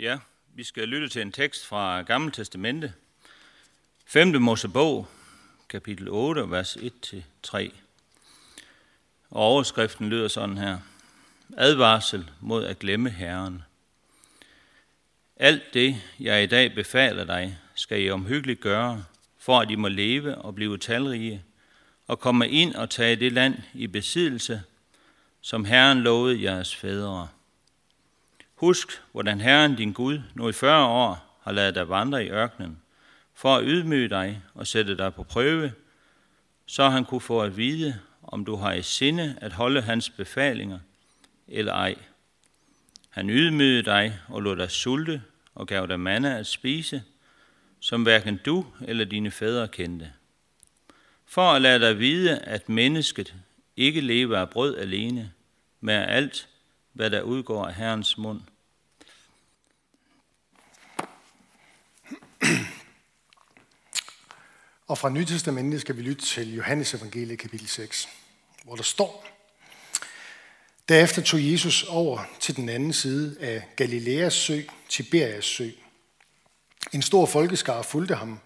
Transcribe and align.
Ja, 0.00 0.18
vi 0.54 0.64
skal 0.64 0.88
lytte 0.88 1.08
til 1.08 1.22
en 1.22 1.32
tekst 1.32 1.66
fra 1.66 2.02
Gamle 2.02 2.32
Testamente. 2.32 2.92
5. 4.06 4.42
Mosebog, 4.42 5.06
kapitel 5.68 6.08
8, 6.08 6.50
vers 6.50 6.76
1-3. 6.76 7.70
Og 9.30 9.42
overskriften 9.42 10.08
lyder 10.08 10.28
sådan 10.28 10.58
her. 10.58 10.78
Advarsel 11.56 12.30
mod 12.40 12.64
at 12.64 12.78
glemme 12.78 13.10
Herren. 13.10 13.62
Alt 15.36 15.74
det, 15.74 15.96
jeg 16.20 16.42
i 16.42 16.46
dag 16.46 16.74
befaler 16.74 17.24
dig, 17.24 17.58
skal 17.74 18.02
I 18.02 18.10
omhyggeligt 18.10 18.60
gøre, 18.60 19.04
for 19.38 19.60
at 19.60 19.70
I 19.70 19.74
må 19.74 19.88
leve 19.88 20.34
og 20.34 20.54
blive 20.54 20.78
talrige, 20.78 21.44
og 22.06 22.20
komme 22.20 22.48
ind 22.48 22.74
og 22.74 22.90
tage 22.90 23.16
det 23.16 23.32
land 23.32 23.54
i 23.74 23.86
besiddelse, 23.86 24.62
som 25.40 25.64
Herren 25.64 26.00
lovede 26.00 26.42
jeres 26.42 26.76
fædre. 26.76 27.28
Husk, 28.60 29.02
hvordan 29.12 29.40
Herren 29.40 29.76
din 29.76 29.92
Gud 29.92 30.20
nu 30.34 30.48
i 30.48 30.52
40 30.52 30.86
år 30.86 31.40
har 31.42 31.52
ladet 31.52 31.74
dig 31.74 31.88
vandre 31.88 32.24
i 32.24 32.30
ørkenen, 32.30 32.78
for 33.34 33.56
at 33.56 33.64
ydmyge 33.66 34.08
dig 34.08 34.42
og 34.54 34.66
sætte 34.66 34.96
dig 34.96 35.14
på 35.14 35.22
prøve, 35.22 35.72
så 36.66 36.88
han 36.88 37.04
kunne 37.04 37.20
få 37.20 37.40
at 37.40 37.56
vide, 37.56 38.00
om 38.22 38.44
du 38.44 38.56
har 38.56 38.72
i 38.72 38.82
sinde 38.82 39.36
at 39.40 39.52
holde 39.52 39.80
hans 39.80 40.10
befalinger 40.10 40.78
eller 41.48 41.72
ej. 41.72 41.94
Han 43.10 43.30
ydmygede 43.30 43.82
dig 43.82 44.18
og 44.28 44.42
lod 44.42 44.56
dig 44.56 44.70
sulte 44.70 45.22
og 45.54 45.66
gav 45.66 45.86
dig 45.86 46.00
manna 46.00 46.38
at 46.38 46.46
spise, 46.46 47.02
som 47.80 48.02
hverken 48.02 48.40
du 48.44 48.66
eller 48.80 49.04
dine 49.04 49.30
fædre 49.30 49.68
kendte. 49.68 50.12
For 51.26 51.52
at 51.52 51.62
lade 51.62 51.80
dig 51.80 51.98
vide, 51.98 52.38
at 52.38 52.68
mennesket 52.68 53.34
ikke 53.76 54.00
lever 54.00 54.38
af 54.38 54.50
brød 54.50 54.78
alene, 54.78 55.32
men 55.80 55.94
af 55.94 56.16
alt, 56.16 56.48
hvad 56.92 57.10
der 57.10 57.22
udgår 57.22 57.66
af 57.66 57.74
Herrens 57.74 58.18
mund. 58.18 58.40
Og 64.90 64.98
fra 64.98 65.08
Nytestamentet 65.08 65.80
skal 65.80 65.96
vi 65.96 66.02
lytte 66.02 66.24
til 66.24 66.54
Johannes 66.54 66.94
evangeliet 66.94 67.38
kapitel 67.38 67.68
6, 67.68 68.08
hvor 68.64 68.76
der 68.76 68.82
står, 68.82 69.26
Derefter 70.88 71.22
tog 71.22 71.52
Jesus 71.52 71.82
over 71.82 72.24
til 72.40 72.56
den 72.56 72.68
anden 72.68 72.92
side 72.92 73.36
af 73.40 73.62
Galileas 73.76 74.32
sø, 74.32 74.60
Tiberias 74.88 75.44
sø. 75.44 75.68
En 76.92 77.02
stor 77.02 77.26
folkeskare 77.26 77.84
fulgte 77.84 78.14
ham, 78.14 78.38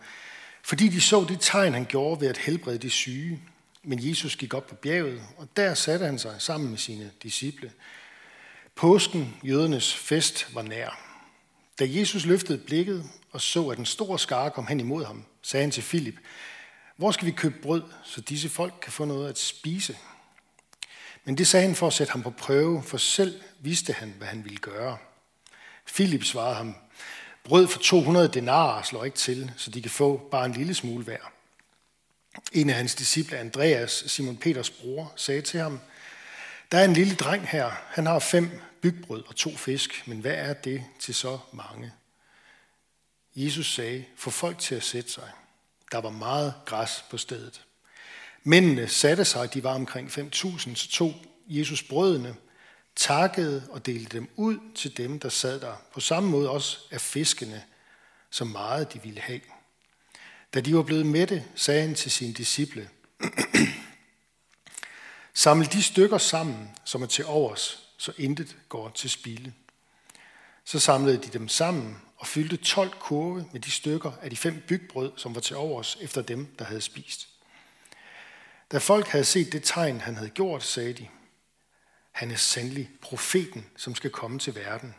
fordi 0.62 0.88
de 0.88 1.00
så 1.00 1.26
det 1.28 1.38
tegn, 1.40 1.74
han 1.74 1.84
gjorde 1.84 2.20
ved 2.20 2.28
at 2.28 2.38
helbrede 2.38 2.78
de 2.78 2.90
syge. 2.90 3.40
Men 3.82 4.08
Jesus 4.08 4.36
gik 4.36 4.54
op 4.54 4.66
på 4.66 4.74
bjerget, 4.74 5.22
og 5.36 5.48
der 5.56 5.74
satte 5.74 6.06
han 6.06 6.18
sig 6.18 6.34
sammen 6.38 6.70
med 6.70 6.78
sine 6.78 7.10
disciple. 7.22 7.72
Påsken, 8.74 9.36
jødernes 9.44 9.94
fest, 9.94 10.54
var 10.54 10.62
nær. 10.62 11.13
Da 11.78 11.86
Jesus 11.88 12.24
løftede 12.24 12.58
blikket 12.58 13.04
og 13.32 13.40
så, 13.40 13.68
at 13.68 13.78
en 13.78 13.86
stor 13.86 14.16
skare 14.16 14.50
kom 14.50 14.66
hen 14.66 14.80
imod 14.80 15.04
ham, 15.04 15.24
sagde 15.42 15.62
han 15.62 15.70
til 15.70 15.82
Filip, 15.82 16.14
hvor 16.96 17.10
skal 17.10 17.26
vi 17.26 17.32
købe 17.32 17.54
brød, 17.62 17.82
så 18.04 18.20
disse 18.20 18.48
folk 18.48 18.74
kan 18.82 18.92
få 18.92 19.04
noget 19.04 19.28
at 19.28 19.38
spise? 19.38 19.96
Men 21.24 21.38
det 21.38 21.46
sagde 21.46 21.66
han 21.66 21.74
for 21.74 21.86
at 21.86 21.92
sætte 21.92 22.12
ham 22.12 22.22
på 22.22 22.30
prøve, 22.30 22.82
for 22.82 22.96
selv 22.96 23.40
vidste 23.60 23.92
han, 23.92 24.14
hvad 24.18 24.28
han 24.28 24.44
ville 24.44 24.58
gøre. 24.58 24.98
Filip 25.86 26.24
svarede 26.24 26.54
ham, 26.54 26.74
brød 27.44 27.68
for 27.68 27.78
200 27.78 28.28
denarer 28.28 28.82
slår 28.82 29.04
ikke 29.04 29.16
til, 29.16 29.52
så 29.56 29.70
de 29.70 29.82
kan 29.82 29.90
få 29.90 30.28
bare 30.30 30.46
en 30.46 30.52
lille 30.52 30.74
smule 30.74 31.04
hver. 31.04 31.32
En 32.52 32.70
af 32.70 32.76
hans 32.76 32.94
disciple, 32.94 33.38
Andreas, 33.38 34.04
Simon 34.06 34.36
Peters 34.36 34.70
bror, 34.70 35.12
sagde 35.16 35.42
til 35.42 35.60
ham, 35.60 35.80
der 36.72 36.78
er 36.78 36.84
en 36.84 36.92
lille 36.92 37.14
dreng 37.14 37.48
her, 37.48 37.70
han 37.88 38.06
har 38.06 38.18
fem 38.18 38.60
bygbrød 38.84 39.22
og 39.26 39.36
to 39.36 39.56
fisk, 39.56 40.02
men 40.06 40.20
hvad 40.20 40.34
er 40.34 40.52
det 40.52 40.84
til 41.00 41.14
så 41.14 41.38
mange? 41.52 41.92
Jesus 43.36 43.74
sagde, 43.74 44.04
få 44.16 44.30
folk 44.30 44.58
til 44.58 44.74
at 44.74 44.82
sætte 44.82 45.10
sig. 45.10 45.30
Der 45.92 45.98
var 45.98 46.10
meget 46.10 46.54
græs 46.66 47.04
på 47.10 47.18
stedet. 47.18 47.64
Mændene 48.42 48.88
satte 48.88 49.24
sig, 49.24 49.54
de 49.54 49.64
var 49.64 49.74
omkring 49.74 50.08
5.000, 50.08 50.74
så 50.74 50.88
tog 50.90 51.14
Jesus 51.46 51.82
brødene, 51.82 52.36
takkede 52.96 53.68
og 53.70 53.86
delte 53.86 54.16
dem 54.16 54.28
ud 54.36 54.58
til 54.74 54.96
dem, 54.96 55.20
der 55.20 55.28
sad 55.28 55.60
der. 55.60 55.76
På 55.92 56.00
samme 56.00 56.30
måde 56.30 56.50
også 56.50 56.78
af 56.90 57.00
fiskene, 57.00 57.64
så 58.30 58.44
meget 58.44 58.92
de 58.92 59.02
ville 59.02 59.20
have. 59.20 59.40
Da 60.54 60.60
de 60.60 60.76
var 60.76 60.82
blevet 60.82 61.06
mætte, 61.06 61.44
sagde 61.54 61.80
han 61.80 61.94
til 61.94 62.10
sine 62.10 62.32
disciple, 62.32 62.88
Samle 65.34 65.66
de 65.66 65.82
stykker 65.82 66.18
sammen, 66.18 66.70
som 66.84 67.02
er 67.02 67.06
til 67.06 67.26
overs, 67.26 67.83
så 68.04 68.12
intet 68.18 68.56
går 68.68 68.88
til 68.88 69.10
spilde. 69.10 69.52
Så 70.64 70.78
samlede 70.78 71.22
de 71.22 71.38
dem 71.38 71.48
sammen 71.48 72.02
og 72.16 72.26
fyldte 72.26 72.56
12 72.56 72.90
kurve 73.00 73.48
med 73.52 73.60
de 73.60 73.70
stykker 73.70 74.12
af 74.22 74.30
de 74.30 74.36
fem 74.36 74.62
bygbrød, 74.68 75.12
som 75.16 75.34
var 75.34 75.40
til 75.40 75.56
overs 75.56 75.96
efter 76.00 76.22
dem, 76.22 76.46
der 76.58 76.64
havde 76.64 76.80
spist. 76.80 77.28
Da 78.72 78.78
folk 78.78 79.06
havde 79.06 79.24
set 79.24 79.52
det 79.52 79.62
tegn, 79.64 80.00
han 80.00 80.16
havde 80.16 80.30
gjort, 80.30 80.62
sagde 80.62 80.92
de, 80.92 81.08
han 82.12 82.30
er 82.30 82.36
sandelig 82.36 82.90
profeten, 83.00 83.66
som 83.76 83.94
skal 83.94 84.10
komme 84.10 84.38
til 84.38 84.54
verden. 84.54 84.94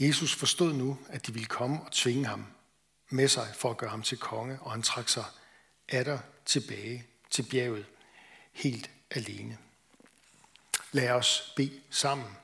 Jesus 0.00 0.34
forstod 0.34 0.72
nu, 0.72 0.98
at 1.08 1.26
de 1.26 1.32
ville 1.32 1.48
komme 1.48 1.80
og 1.82 1.92
tvinge 1.92 2.26
ham 2.26 2.46
med 3.08 3.28
sig 3.28 3.48
for 3.54 3.70
at 3.70 3.76
gøre 3.76 3.90
ham 3.90 4.02
til 4.02 4.18
konge, 4.18 4.58
og 4.60 4.70
han 4.70 4.82
trak 4.82 5.08
sig 5.08 5.24
atter 5.88 6.18
tilbage 6.44 7.06
til 7.30 7.42
bjerget 7.50 7.86
helt 8.52 8.90
alene. 9.10 9.58
Lad 10.92 11.10
os 11.10 11.52
bede 11.56 11.82
sammen. 11.90 12.36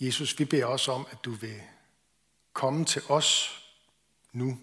Jesus, 0.00 0.38
vi 0.38 0.44
beder 0.44 0.66
også 0.66 0.92
om, 0.92 1.06
at 1.10 1.24
du 1.24 1.32
vil 1.32 1.62
komme 2.52 2.84
til 2.84 3.02
os 3.08 3.60
nu 4.32 4.60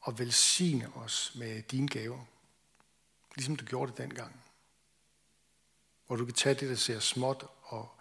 og 0.00 0.18
velsigne 0.18 0.96
os 0.96 1.32
med 1.34 1.62
dine 1.62 1.88
gaver, 1.88 2.24
ligesom 3.34 3.56
du 3.56 3.64
gjorde 3.64 3.92
det 3.92 3.98
dengang. 3.98 4.42
Hvor 6.06 6.16
du 6.16 6.24
kan 6.24 6.34
tage 6.34 6.54
det, 6.54 6.68
der 6.68 6.76
ser 6.76 7.00
småt, 7.00 7.46
og 7.62 8.00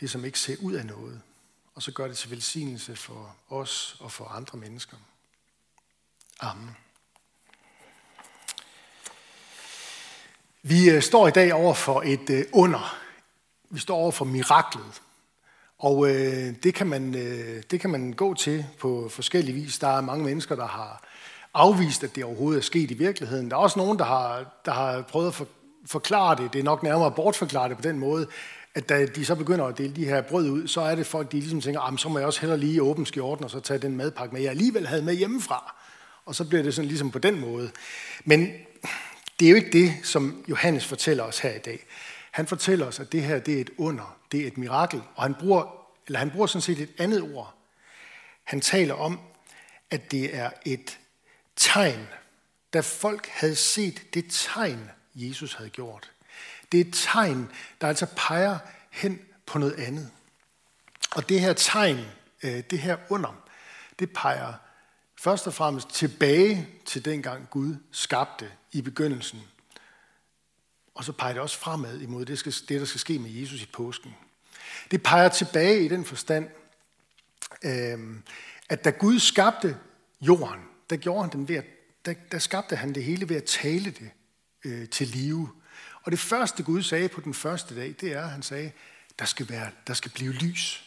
det, 0.00 0.10
som 0.10 0.24
ikke 0.24 0.40
ser 0.40 0.56
ud 0.62 0.72
af 0.72 0.86
noget, 0.86 1.22
og 1.74 1.82
så 1.82 1.92
gør 1.92 2.08
det 2.08 2.18
til 2.18 2.30
velsignelse 2.30 2.96
for 2.96 3.36
os 3.48 3.96
og 4.00 4.12
for 4.12 4.24
andre 4.24 4.58
mennesker. 4.58 4.96
Amen. 6.40 6.76
Vi 10.62 10.90
øh, 10.90 11.02
står 11.02 11.28
i 11.28 11.30
dag 11.30 11.54
over 11.54 11.74
for 11.74 12.02
et 12.06 12.30
øh, 12.30 12.44
under. 12.52 12.96
Vi 13.70 13.80
står 13.80 13.96
over 13.96 14.10
for 14.10 14.24
miraklet. 14.24 15.02
Og 15.78 16.10
øh, 16.10 16.54
det, 16.62 16.74
kan 16.74 16.86
man, 16.86 17.14
øh, 17.14 17.62
det 17.70 17.80
kan 17.80 17.90
man 17.90 18.12
gå 18.12 18.34
til 18.34 18.66
på 18.80 19.08
forskellige 19.08 19.54
vis. 19.54 19.78
Der 19.78 19.88
er 19.88 20.00
mange 20.00 20.24
mennesker, 20.24 20.56
der 20.56 20.66
har 20.66 21.02
afvist, 21.54 22.04
at 22.04 22.14
det 22.14 22.24
overhovedet 22.24 22.58
er 22.58 22.62
sket 22.62 22.90
i 22.90 22.94
virkeligheden. 22.94 23.50
Der 23.50 23.56
er 23.56 23.60
også 23.60 23.78
nogen, 23.78 23.98
der 23.98 24.04
har, 24.04 24.44
der 24.64 24.72
har 24.72 25.02
prøvet 25.02 25.28
at 25.28 25.34
for, 25.34 25.46
forklare 25.86 26.36
det. 26.36 26.52
Det 26.52 26.58
er 26.58 26.64
nok 26.64 26.82
nærmere 26.82 27.06
at 27.06 27.14
bortforklare 27.14 27.68
det 27.68 27.76
på 27.76 27.82
den 27.82 27.98
måde, 27.98 28.26
at 28.74 28.88
da 28.88 29.06
de 29.06 29.24
så 29.24 29.34
begynder 29.34 29.64
at 29.64 29.78
dele 29.78 29.96
de 29.96 30.04
her 30.04 30.20
brød 30.20 30.50
ud, 30.50 30.68
så 30.68 30.80
er 30.80 30.94
det 30.94 31.06
folk, 31.06 31.32
de 31.32 31.36
ligesom 31.36 31.60
tænker, 31.60 31.96
så 31.96 32.08
må 32.08 32.18
jeg 32.18 32.26
også 32.26 32.40
hellere 32.40 32.58
lige 32.58 32.82
åbne 32.82 33.06
skjorten 33.06 33.44
og 33.44 33.50
så 33.50 33.60
tage 33.60 33.78
den 33.78 33.96
madpakke 33.96 34.34
med, 34.34 34.42
jeg 34.42 34.50
alligevel 34.50 34.86
havde 34.86 35.02
med 35.02 35.14
hjemmefra. 35.14 35.74
Og 36.26 36.34
så 36.34 36.44
bliver 36.44 36.62
det 36.62 36.74
sådan 36.74 36.88
ligesom 36.88 37.10
på 37.10 37.18
den 37.18 37.40
måde. 37.40 37.70
Men 38.24 38.48
det 39.38 39.46
er 39.46 39.50
jo 39.50 39.56
ikke 39.56 39.72
det, 39.72 39.94
som 40.02 40.44
Johannes 40.48 40.86
fortæller 40.86 41.24
os 41.24 41.38
her 41.38 41.54
i 41.54 41.58
dag. 41.58 41.86
Han 42.30 42.46
fortæller 42.46 42.86
os, 42.86 43.00
at 43.00 43.12
det 43.12 43.22
her 43.22 43.38
det 43.38 43.56
er 43.56 43.60
et 43.60 43.70
under, 43.76 44.18
det 44.32 44.42
er 44.42 44.46
et 44.46 44.58
mirakel, 44.58 45.02
og 45.14 45.22
han 45.22 45.34
bruger, 45.34 45.86
eller 46.06 46.18
han 46.18 46.30
bruger 46.30 46.46
sådan 46.46 46.62
set 46.62 46.80
et 46.80 46.90
andet 46.98 47.22
ord. 47.22 47.54
Han 48.44 48.60
taler 48.60 48.94
om, 48.94 49.20
at 49.90 50.10
det 50.10 50.36
er 50.36 50.50
et 50.64 50.98
tegn, 51.56 52.08
da 52.72 52.80
folk 52.80 53.26
havde 53.26 53.56
set 53.56 54.14
det 54.14 54.24
tegn, 54.30 54.90
Jesus 55.14 55.54
havde 55.54 55.70
gjort. 55.70 56.10
Det 56.72 56.80
er 56.80 56.84
et 56.84 56.94
tegn, 56.94 57.50
der 57.80 57.88
altså 57.88 58.06
peger 58.16 58.58
hen 58.90 59.20
på 59.46 59.58
noget 59.58 59.74
andet. 59.74 60.10
Og 61.10 61.28
det 61.28 61.40
her 61.40 61.52
tegn, 61.52 62.04
øh, 62.42 62.62
det 62.70 62.78
her 62.78 62.96
under, 63.08 63.44
det 63.98 64.12
peger 64.12 64.52
først 65.18 65.46
og 65.46 65.54
fremmest 65.54 65.88
tilbage 65.88 66.68
til 66.84 67.04
dengang 67.04 67.50
Gud 67.50 67.76
skabte 67.90 68.50
i 68.72 68.82
begyndelsen. 68.82 69.40
Og 70.94 71.04
så 71.04 71.12
peger 71.12 71.32
det 71.32 71.42
også 71.42 71.58
fremad 71.58 72.00
imod 72.00 72.24
det, 72.24 72.44
det 72.68 72.80
der 72.80 72.86
skal 72.86 73.00
ske 73.00 73.18
med 73.18 73.30
Jesus 73.30 73.62
i 73.62 73.66
påsken. 73.66 74.14
Det 74.90 75.02
peger 75.02 75.28
tilbage 75.28 75.84
i 75.84 75.88
den 75.88 76.04
forstand, 76.04 76.48
øhm, 77.64 78.22
at 78.68 78.84
da 78.84 78.90
Gud 78.90 79.18
skabte 79.18 79.78
jorden, 80.20 80.60
der 80.90 80.96
gjorde 80.96 81.22
han 81.22 81.32
den 81.32 81.48
ved 81.48 81.56
at, 81.56 81.64
der, 82.04 82.14
der 82.32 82.38
skabte 82.38 82.76
han 82.76 82.94
det 82.94 83.04
hele 83.04 83.28
ved 83.28 83.36
at 83.36 83.44
tale 83.44 83.90
det 83.90 84.10
øh, 84.64 84.88
til 84.88 85.06
live. 85.08 85.48
Og 86.02 86.12
det 86.12 86.18
første 86.18 86.62
Gud 86.62 86.82
sagde 86.82 87.08
på 87.08 87.20
den 87.20 87.34
første 87.34 87.76
dag, 87.76 87.94
det 88.00 88.12
er, 88.12 88.22
at 88.22 88.30
han 88.30 88.42
sagde, 88.42 88.72
der 89.18 89.24
skal, 89.24 89.48
være, 89.48 89.70
der 89.86 89.94
skal 89.94 90.10
blive 90.10 90.32
lys. 90.32 90.84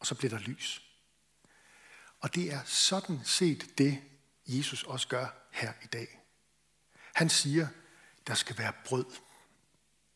Og 0.00 0.06
så 0.06 0.14
bliver 0.14 0.30
der 0.30 0.38
lys. 0.38 0.89
Og 2.20 2.34
det 2.34 2.52
er 2.52 2.60
sådan 2.64 3.20
set 3.24 3.78
det, 3.78 4.02
Jesus 4.46 4.82
også 4.82 5.08
gør 5.08 5.26
her 5.50 5.72
i 5.82 5.86
dag. 5.86 6.20
Han 7.14 7.30
siger, 7.30 7.68
der 8.26 8.34
skal 8.34 8.58
være 8.58 8.72
brød 8.84 9.04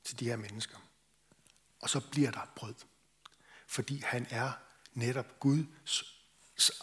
til 0.04 0.20
de 0.20 0.24
her 0.24 0.36
mennesker. 0.36 0.78
Og 1.80 1.90
så 1.90 2.00
bliver 2.00 2.30
der 2.30 2.52
brød. 2.56 2.74
Fordi 3.66 4.02
han 4.06 4.26
er 4.30 4.52
netop 4.92 5.40
Gud. 5.40 5.64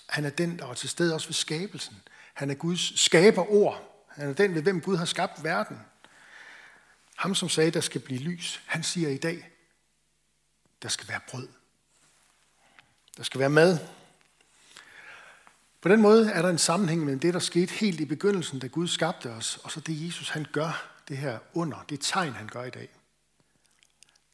Han 0.09 0.25
er 0.25 0.29
den, 0.29 0.59
der 0.59 0.68
er 0.68 0.73
til 0.73 0.89
stede 0.89 1.13
også 1.13 1.27
ved 1.27 1.33
skabelsen. 1.33 2.01
Han 2.33 2.50
er 2.50 2.56
Guds 2.56 3.00
skaberord. 3.00 4.06
Han 4.07 4.29
er 4.29 4.33
den, 4.33 4.56
ved 4.56 4.62
hvem 4.62 4.81
Gud 4.81 4.97
har 4.97 5.06
skabt 5.06 5.44
verden. 5.44 5.79
Ham, 7.15 7.35
som 7.35 7.50
sagde, 7.50 7.71
der 7.71 7.81
skal 7.81 8.01
blive 8.01 8.19
lys, 8.19 8.62
han 8.65 8.83
siger 8.83 9.09
i 9.09 9.18
dag, 9.18 9.51
der 10.81 10.89
skal 10.89 11.07
være 11.07 11.19
brød. 11.29 11.47
Der 13.18 13.23
skal 13.23 13.39
være 13.39 13.50
mad. 13.50 13.88
På 15.81 15.89
den 15.89 16.01
måde 16.01 16.31
er 16.31 16.42
der 16.42 16.50
en 16.50 16.57
sammenhæng 16.57 17.01
mellem 17.04 17.19
det, 17.19 17.33
der 17.33 17.39
skete 17.39 17.74
helt 17.74 18.00
i 18.00 18.06
begyndelsen, 18.06 18.60
da 18.60 18.68
Gud 18.68 18.88
skabte 18.88 19.31
os, 19.31 19.57
og 19.57 19.72
så 19.72 19.80
det 19.80 20.06
Jesus 20.06 20.30
han 20.30 20.48
gør, 20.51 21.01
det 21.07 21.18
her 21.18 21.39
under, 21.54 21.83
det 21.89 22.00
tegn 22.01 22.33
han 22.33 22.48
gør 22.48 22.63
i 22.63 22.69
dag. 22.69 22.89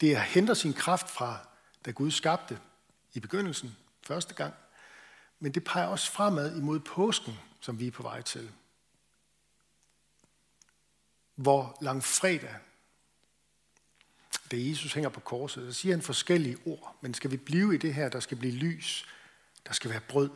Det 0.01 0.15
er 0.15 0.19
henter 0.19 0.53
sin 0.53 0.73
kraft 0.73 1.09
fra, 1.09 1.47
da 1.85 1.91
Gud 1.91 2.11
skabte 2.11 2.59
i 3.13 3.19
begyndelsen, 3.19 3.77
første 4.03 4.33
gang, 4.33 4.53
men 5.39 5.51
det 5.51 5.63
peger 5.63 5.88
også 5.88 6.11
fremad 6.11 6.57
imod 6.57 6.79
påsken, 6.79 7.39
som 7.61 7.79
vi 7.79 7.88
er 7.88 7.91
på 7.91 8.03
vej 8.03 8.21
til. 8.21 8.51
Hvor 11.35 11.77
langfredag, 11.81 12.55
da 14.51 14.55
Jesus 14.59 14.94
hænger 14.94 15.09
på 15.09 15.19
korset, 15.19 15.73
så 15.73 15.79
siger 15.81 15.95
han 15.95 16.01
forskellige 16.01 16.57
ord, 16.65 16.95
men 17.01 17.13
skal 17.13 17.31
vi 17.31 17.38
blive 17.38 17.75
i 17.75 17.77
det 17.77 17.94
her, 17.94 18.09
der 18.09 18.19
skal 18.19 18.38
blive 18.38 18.53
lys, 18.53 19.05
der 19.67 19.73
skal 19.73 19.89
være 19.91 19.99
brød. 19.99 20.29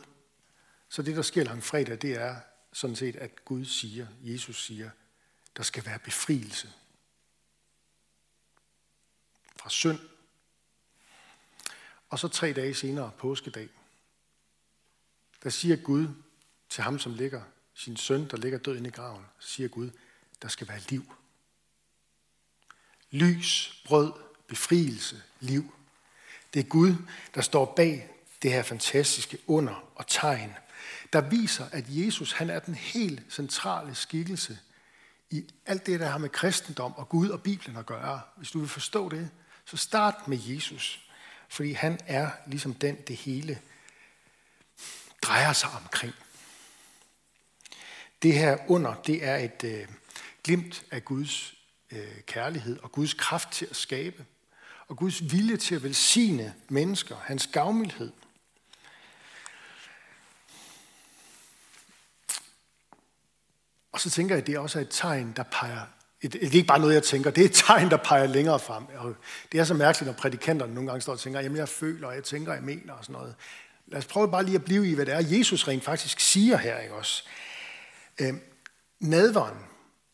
Så 0.91 1.01
det, 1.01 1.15
der 1.15 1.21
sker 1.21 1.43
langfredag, 1.43 2.01
det 2.01 2.11
er 2.13 2.35
sådan 2.73 2.95
set, 2.95 3.15
at 3.15 3.45
Gud 3.45 3.65
siger, 3.65 4.07
Jesus 4.21 4.65
siger, 4.65 4.89
der 5.57 5.63
skal 5.63 5.85
være 5.85 5.99
befrielse 5.99 6.73
fra 9.55 9.69
synd. 9.69 9.99
Og 12.09 12.19
så 12.19 12.27
tre 12.27 12.53
dage 12.53 12.73
senere, 12.73 13.11
påskedag, 13.17 13.69
der 15.43 15.49
siger 15.49 15.75
Gud 15.75 16.07
til 16.69 16.83
ham, 16.83 16.99
som 16.99 17.13
ligger, 17.13 17.41
sin 17.73 17.97
søn, 17.97 18.29
der 18.29 18.37
ligger 18.37 18.59
død 18.59 18.77
inde 18.77 18.87
i 18.87 18.91
graven, 18.91 19.25
siger 19.39 19.69
Gud, 19.69 19.89
der 20.41 20.47
skal 20.47 20.67
være 20.67 20.79
liv. 20.89 21.13
Lys, 23.11 23.83
brød, 23.85 24.13
befrielse, 24.47 25.23
liv. 25.39 25.75
Det 26.53 26.59
er 26.59 26.69
Gud, 26.69 26.95
der 27.35 27.41
står 27.41 27.73
bag 27.75 28.09
det 28.41 28.51
her 28.51 28.63
fantastiske 28.63 29.37
under 29.47 29.91
og 29.95 30.07
tegn, 30.07 30.55
der 31.13 31.21
viser, 31.21 31.65
at 31.71 31.85
Jesus 31.87 32.31
han 32.31 32.49
er 32.49 32.59
den 32.59 32.75
helt 32.75 33.21
centrale 33.29 33.95
skikkelse 33.95 34.59
i 35.29 35.45
alt 35.65 35.85
det, 35.85 35.99
der 35.99 36.09
har 36.09 36.17
med 36.17 36.29
kristendom 36.29 36.93
og 36.93 37.09
Gud 37.09 37.29
og 37.29 37.43
Bibelen 37.43 37.77
at 37.77 37.85
gøre. 37.85 38.21
Hvis 38.37 38.51
du 38.51 38.59
vil 38.59 38.69
forstå 38.69 39.09
det, 39.09 39.29
så 39.65 39.77
start 39.77 40.27
med 40.27 40.37
Jesus, 40.45 41.01
fordi 41.49 41.71
han 41.71 41.99
er 42.05 42.29
ligesom 42.47 42.73
den, 42.73 42.97
det 43.07 43.15
hele 43.15 43.59
drejer 45.21 45.53
sig 45.53 45.69
omkring. 45.83 46.13
Det 48.21 48.33
her 48.33 48.57
under, 48.67 48.93
det 48.93 49.25
er 49.25 49.37
et 49.37 49.63
øh, 49.63 49.87
glimt 50.43 50.83
af 50.91 51.05
Guds 51.05 51.53
øh, 51.91 52.21
kærlighed 52.27 52.79
og 52.79 52.91
Guds 52.91 53.13
kraft 53.13 53.51
til 53.51 53.67
at 53.69 53.75
skabe, 53.75 54.25
og 54.87 54.97
Guds 54.97 55.31
vilje 55.31 55.57
til 55.57 55.75
at 55.75 55.83
velsigne 55.83 56.53
mennesker, 56.69 57.15
hans 57.15 57.47
gavmildhed. 57.47 58.11
Og 63.91 63.99
så 63.99 64.09
tænker 64.09 64.35
jeg, 64.35 64.41
at 64.41 64.47
det 64.47 64.57
også 64.57 64.79
er 64.79 64.81
et 64.81 64.89
tegn, 64.91 65.33
der 65.35 65.43
peger 65.43 65.85
det 66.21 66.35
er 66.35 66.51
ikke 66.51 66.67
bare 66.67 66.79
noget, 66.79 66.93
jeg 66.93 67.03
tænker, 67.03 67.31
det 67.31 67.41
er 67.41 67.45
et 67.45 67.53
tegn, 67.53 67.89
der 67.89 67.97
peger 67.97 68.27
længere 68.27 68.59
frem. 68.59 68.83
Og 68.97 69.15
det 69.51 69.59
er 69.59 69.63
så 69.63 69.73
mærkeligt, 69.73 70.05
når 70.05 70.13
prædikanterne 70.13 70.73
nogle 70.73 70.89
gange 70.89 71.01
står 71.01 71.13
og 71.13 71.19
tænker, 71.19 71.39
jamen 71.39 71.57
jeg 71.57 71.69
føler, 71.69 72.07
og 72.07 72.15
jeg 72.15 72.23
tænker, 72.23 72.53
jeg 72.53 72.63
mener 72.63 72.93
og 72.93 73.03
sådan 73.03 73.13
noget. 73.13 73.35
Lad 73.87 73.99
os 73.99 74.05
prøve 74.05 74.31
bare 74.31 74.45
lige 74.45 74.55
at 74.55 74.63
blive 74.63 74.89
i, 74.89 74.93
hvad 74.93 75.05
det 75.05 75.13
er, 75.13 75.37
Jesus 75.37 75.67
rent 75.67 75.83
faktisk 75.83 76.19
siger 76.19 76.57
her, 76.57 76.79
ikke 76.79 76.95
også? 76.95 77.23
Øh, 78.19 78.33
nadveren, 78.99 79.57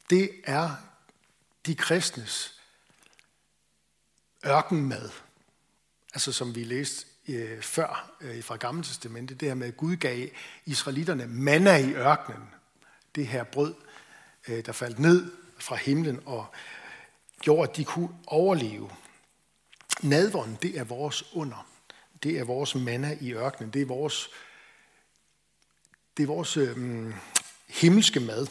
det 0.10 0.32
er 0.44 0.72
de 1.66 1.76
kristnes 1.76 2.54
ørkenmad. 4.46 5.10
Altså 6.14 6.32
som 6.32 6.56
vi 6.56 6.64
læste 6.64 7.06
øh, 7.28 7.62
før 7.62 8.12
øh, 8.22 8.44
fra 8.44 8.56
Gamle 8.56 8.84
Testamentet, 8.84 9.40
det 9.40 9.48
her 9.48 9.56
med, 9.56 9.68
at 9.68 9.78
Gud 9.78 9.96
gav 9.96 10.28
israelitterne 10.66 11.28
manna 11.28 11.78
i 11.78 11.94
ørkenen. 11.94 12.50
Det 13.16 13.28
her 13.28 13.44
brød, 13.44 13.74
øh, 14.48 14.66
der 14.66 14.72
faldt 14.72 15.00
ned 15.00 15.32
fra 15.60 15.76
himlen 15.76 16.20
og 16.26 16.46
gjorde, 17.42 17.70
at 17.70 17.78
de 17.78 17.86
kunne 17.86 18.10
overleve. 18.28 18.90
Nadvånden, 20.02 20.58
det 20.62 20.78
er 20.78 20.84
vores 20.84 21.24
under. 21.34 21.68
Det 22.24 22.40
er 22.40 22.44
vores 22.44 22.76
manna 22.76 23.18
i 23.22 23.34
ørkenen. 23.34 23.74
Det 23.74 23.82
er 23.82 23.86
vores, 23.86 24.30
det 26.18 26.24
er 26.24 26.28
vores 26.28 26.58
øh, 26.58 27.14
himmelske 27.68 28.20
mad. 28.20 28.48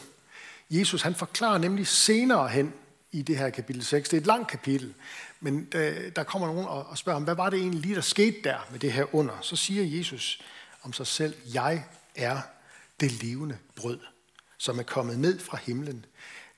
Jesus 0.69 1.01
han 1.01 1.15
forklarer 1.15 1.57
nemlig 1.57 1.87
senere 1.87 2.49
hen 2.49 2.73
i 3.11 3.21
det 3.21 3.37
her 3.37 3.49
kapitel 3.49 3.85
6, 3.85 4.09
det 4.09 4.17
er 4.17 4.21
et 4.21 4.27
langt 4.27 4.47
kapitel, 4.47 4.93
men 5.39 5.65
der, 5.65 6.09
der 6.09 6.23
kommer 6.23 6.47
nogen 6.47 6.65
og 6.65 6.97
spørger 6.97 7.15
ham, 7.19 7.23
hvad 7.23 7.35
var 7.35 7.49
det 7.49 7.59
egentlig 7.59 7.81
lige, 7.81 7.95
der 7.95 8.01
skete 8.01 8.37
der 8.43 8.67
med 8.71 8.79
det 8.79 8.93
her 8.93 9.15
under? 9.15 9.41
Så 9.41 9.55
siger 9.55 9.97
Jesus 9.97 10.41
om 10.83 10.93
sig 10.93 11.07
selv, 11.07 11.35
jeg 11.53 11.85
er 12.15 12.41
det 12.99 13.11
levende 13.11 13.57
brød, 13.75 13.99
som 14.57 14.79
er 14.79 14.83
kommet 14.83 15.19
ned 15.19 15.39
fra 15.39 15.57
himlen. 15.57 16.05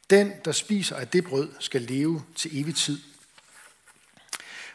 Den, 0.09 0.33
der 0.45 0.51
spiser 0.51 0.95
af 0.95 1.07
det 1.07 1.23
brød, 1.23 1.51
skal 1.59 1.81
leve 1.81 2.25
til 2.35 2.61
evig 2.61 2.75
tid. 2.75 2.99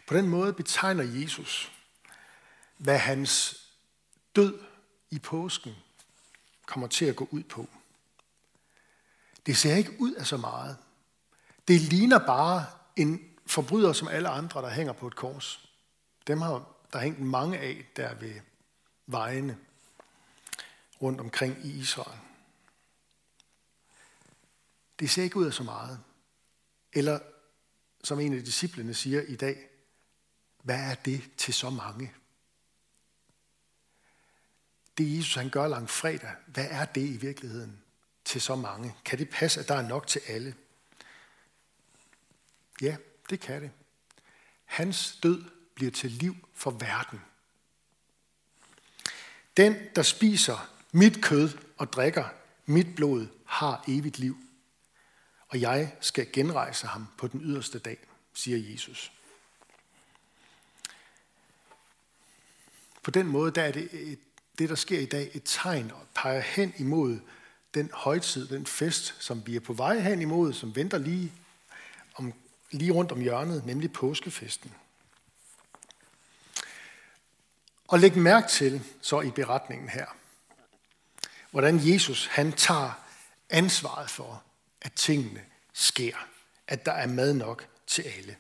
På 0.07 0.15
den 0.15 0.29
måde 0.29 0.53
betegner 0.53 1.05
Jesus, 1.05 1.73
hvad 2.77 2.99
hans 2.99 3.61
død 4.37 4.59
i 5.11 5.19
påsken 5.19 5.75
kommer 6.67 6.87
til 6.87 7.05
at 7.05 7.17
gå 7.17 7.29
ud 7.31 7.43
på. 7.43 7.69
Det 9.47 9.57
ser 9.57 9.75
ikke 9.75 10.01
ud 10.01 10.13
af 10.13 10.27
så 10.27 10.37
meget. 10.37 10.77
Det 11.69 11.81
ligner 11.81 12.19
bare 12.19 12.67
en 12.97 13.21
forbryder 13.47 13.93
som 13.93 14.09
alle 14.09 14.29
andre, 14.29 14.63
der 14.63 14.71
hænger 14.71 14.93
på 14.93 15.07
et 15.07 15.17
kors. 15.17 15.69
Dem 16.27 16.41
har 16.41 16.65
der 16.93 16.99
hængt 16.99 17.21
mange 17.21 17.59
af 17.59 17.85
der 17.97 18.15
ved 18.15 18.35
vejene 19.07 19.59
rundt 21.03 21.21
omkring 21.21 21.59
i 21.65 21.79
Israel. 21.79 22.19
Det 24.99 25.11
ser 25.11 25.23
ikke 25.23 25.37
ud 25.37 25.47
af 25.47 25.53
så 25.53 25.63
meget. 25.63 26.01
Eller 26.93 27.21
som 28.05 28.21
en 28.21 28.39
af 28.39 28.45
disciplene 28.45 28.95
siger 28.95 29.23
i 29.23 29.37
dag, 29.37 29.69
hvad 30.63 30.81
er 30.91 30.95
det 30.95 31.31
til 31.37 31.55
så 31.55 31.71
mange? 31.71 32.15
Det 34.99 35.17
Jesus 35.17 35.35
han 35.35 35.51
gør 35.51 35.69
langt 35.69 35.91
fredag, 35.91 36.35
hvad 36.47 36.67
er 36.71 36.85
det 36.85 37.09
i 37.09 37.17
virkeligheden 37.17 37.83
til 38.25 38.41
så 38.41 38.57
mange? 38.57 38.95
Kan 39.05 39.19
det 39.19 39.31
passe, 39.31 39.61
at 39.61 39.69
der 39.69 39.75
er 39.75 39.89
nok 39.89 40.07
til 40.07 40.21
alle? 40.27 40.55
Ja, 42.81 42.97
det 43.31 43.41
kan 43.41 43.63
det. 43.63 43.71
Hans 44.65 45.19
død 45.23 45.45
bliver 45.75 45.91
til 45.91 46.11
liv 46.11 46.37
for 46.55 46.71
verden. 46.71 47.21
Den, 49.57 49.77
der 49.97 50.03
spiser 50.03 50.71
mit 50.93 51.23
kød 51.23 51.59
og 51.77 51.93
drikker 51.93 52.29
mit 52.67 52.95
blod, 52.95 53.27
har 53.45 53.85
evigt 53.89 54.19
liv 54.19 54.44
og 55.55 55.61
jeg 55.61 55.93
skal 56.01 56.33
genrejse 56.33 56.87
ham 56.87 57.07
på 57.19 57.29
den 57.29 57.41
yderste 57.41 57.79
dag, 57.79 57.99
siger 58.33 58.73
Jesus. 58.73 59.13
På 63.03 63.11
den 63.11 63.27
måde 63.27 63.51
der 63.51 63.63
er 63.63 63.73
det, 63.73 63.89
et, 63.93 64.19
det, 64.59 64.69
der 64.69 64.75
sker 64.75 65.01
i 65.01 65.07
dag, 65.07 65.31
et 65.35 65.43
tegn 65.45 65.91
og 65.91 66.07
peger 66.15 66.41
hen 66.41 66.75
imod 66.79 67.21
den 67.75 67.91
højtid, 67.93 68.49
den 68.49 68.67
fest, 68.67 69.15
som 69.19 69.47
vi 69.47 69.57
er 69.57 69.61
på 69.61 69.73
vej 69.73 69.99
hen 69.99 70.23
imod, 70.23 70.53
som 70.53 70.77
venter 70.77 70.99
lige, 70.99 71.33
om, 72.15 72.33
lige 72.71 72.93
rundt 72.93 73.13
om 73.13 73.21
hjørnet, 73.21 73.67
nemlig 73.67 73.93
påskefesten. 73.93 74.75
Og 77.89 77.99
læg 77.99 78.17
mærke 78.17 78.49
til 78.49 78.83
så 79.01 79.21
i 79.21 79.31
beretningen 79.31 79.89
her, 79.89 80.07
hvordan 81.51 81.81
Jesus 81.83 82.27
han 82.27 82.53
tager 82.53 82.93
ansvaret 83.51 84.11
for, 84.11 84.43
at 84.85 84.93
tingene 84.93 85.41
sker. 85.73 86.17
At 86.69 86.87
der 86.87 86.93
er 86.93 87.07
mad 87.07 87.35
nok 87.35 87.67
til 87.87 88.03
alle. 88.03 88.37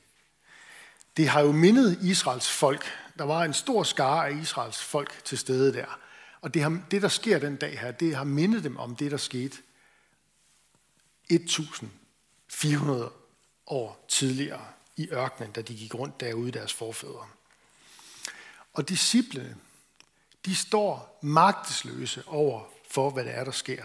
Det 1.17 1.29
har 1.29 1.41
jo 1.41 1.53
mindet 1.53 1.99
Israels 2.03 2.51
folk. 2.51 2.85
Der 3.19 3.25
var 3.25 3.45
en 3.45 3.55
stor 3.55 3.83
skare 3.83 4.29
af 4.29 4.33
Israels 4.43 4.83
folk 4.83 5.25
til 5.25 5.39
stede 5.39 5.73
der. 5.73 5.99
Og 6.41 6.55
det, 6.55 6.63
har, 6.63 6.83
det, 6.91 7.03
der 7.03 7.09
sker 7.09 7.39
den 7.39 7.57
dag 7.57 7.81
her, 7.81 7.91
det 7.91 8.17
har 8.17 8.25
mindet 8.25 8.65
dem 8.65 8.77
om 8.77 8.97
det, 8.97 9.11
der 9.11 9.17
skete 9.17 9.57
1400 11.31 13.13
år 13.67 14.05
tidligere 14.09 14.67
i 14.97 15.09
ørkenen, 15.11 15.53
da 15.53 15.63
de 15.63 15.75
gik 15.75 15.95
rundt 15.95 16.21
derude 16.21 16.53
deres 16.53 16.73
forfædre. 16.73 17.27
Og 18.73 18.89
disciplene, 18.89 19.57
de 20.45 20.57
står 20.57 21.19
magtesløse 21.23 22.23
over 22.27 22.65
for, 22.91 23.11
hvad 23.11 23.25
det 23.25 23.35
er, 23.35 23.45
der 23.45 23.53
sker. 23.53 23.85